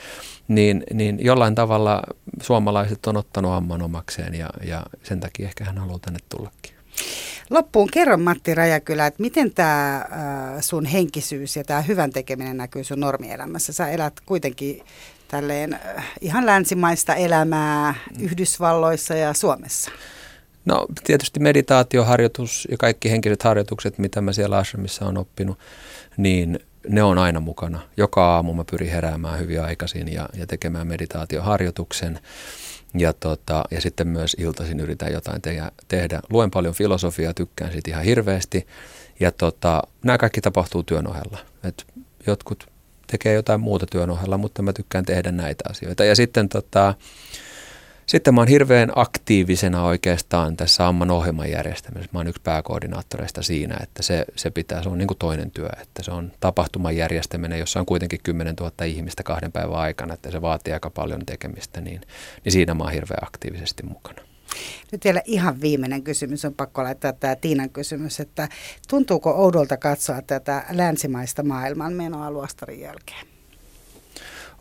[0.48, 2.02] niin, niin jollain tavalla
[2.42, 6.72] suomalaiset on ottanut amman omakseen ja, ja sen takia ehkä hän haluaa tänne tullakin.
[7.52, 10.06] Loppuun kerro Matti Rajakylä, että miten tämä äh,
[10.60, 13.72] sun henkisyys ja tämä hyvän tekeminen näkyy sun normielämässä?
[13.72, 14.82] Sä elät kuitenkin
[15.28, 19.90] tälleen äh, ihan länsimaista elämää Yhdysvalloissa ja Suomessa.
[20.64, 25.58] No tietysti meditaatioharjoitus ja kaikki henkiset harjoitukset, mitä mä siellä ashramissa on oppinut,
[26.16, 27.80] niin ne on aina mukana.
[27.96, 32.20] Joka aamu mä pyrin heräämään hyvin aikaisin ja, ja tekemään meditaatioharjoituksen.
[32.98, 36.20] Ja, tota, ja sitten myös iltaisin yritän jotain te- tehdä.
[36.30, 38.66] Luen paljon filosofiaa, tykkään siitä ihan hirveästi.
[39.20, 41.38] Ja tota, nämä kaikki tapahtuu työn ohella.
[41.64, 41.86] Et
[42.26, 42.66] jotkut
[43.06, 46.04] tekee jotain muuta työn ohella, mutta mä tykkään tehdä näitä asioita.
[46.04, 46.94] Ja sitten tota,
[48.06, 52.10] sitten mä oon hirveän aktiivisena oikeastaan tässä Amman ohjelman järjestämisessä.
[52.12, 55.68] Mä oon yksi pääkoordinaattoreista siinä, että se, se pitää, se on niin kuin toinen työ,
[55.82, 60.30] että se on tapahtuman järjestäminen, jossa on kuitenkin 10 000 ihmistä kahden päivän aikana, että
[60.30, 62.00] se vaatii aika paljon tekemistä, niin,
[62.44, 64.22] niin siinä mä oon hirveän aktiivisesti mukana.
[64.92, 68.48] Nyt vielä ihan viimeinen kysymys, on pakko laittaa tämä Tiinan kysymys, että
[68.88, 73.31] tuntuuko oudolta katsoa tätä länsimaista maailmanmenoa luostarin jälkeen?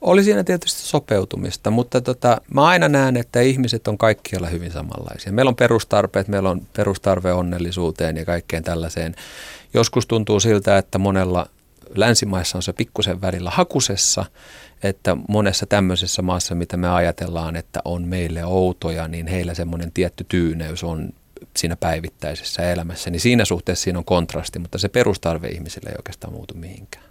[0.02, 5.32] Oli siinä tietysti sopeutumista, mutta tota, mä aina näen, että ihmiset on kaikkialla hyvin samanlaisia.
[5.32, 9.16] Meillä on perustarpeet, meillä on perustarve onnellisuuteen ja kaikkeen tällaiseen.
[9.74, 11.46] Joskus tuntuu siltä, että monella
[11.96, 14.26] länsimaissa on se pikkusen välillä hakusessa,
[14.84, 20.26] että monessa tämmöisessä maassa, mitä me ajatellaan, että on meille outoja, niin heillä semmoinen tietty
[20.30, 21.10] tyyneys on
[21.58, 23.10] siinä päivittäisessä elämässä.
[23.10, 27.11] Niin siinä suhteessa siinä on kontrasti, mutta se perustarve ihmisille ei oikeastaan muutu mihinkään.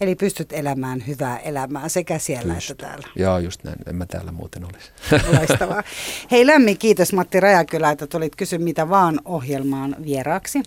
[0.00, 2.70] Eli pystyt elämään hyvää elämää sekä siellä Pyst.
[2.70, 3.08] että täällä.
[3.16, 3.76] Joo, just näin.
[3.86, 4.90] En mä täällä muuten olisi.
[5.38, 5.82] Loistavaa.
[6.30, 10.62] Hei lämmin kiitos Matti Rajakylä, että tulit Kysy mitä vaan ohjelmaan vieraaksi.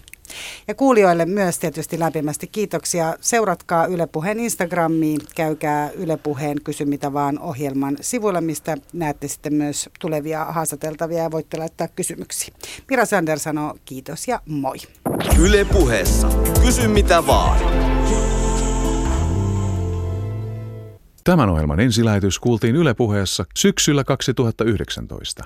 [0.68, 3.16] Ja kuulijoille myös tietysti lämpimästi kiitoksia.
[3.22, 9.54] Seuratkaa Yle Puheen Instagramiin, käykää Yle Puheen Kysy mitä vaan ohjelman sivuilla, mistä näette sitten
[9.54, 12.54] myös tulevia haastateltavia ja voitte laittaa kysymyksiä.
[12.90, 14.78] Mira Sander sanoo kiitos ja moi.
[15.40, 16.28] Yle Puheessa.
[16.66, 17.60] Kysy mitä vaan.
[21.24, 25.44] Tämän ohjelman ensilähetys kuultiin Yle Puheessa syksyllä 2019.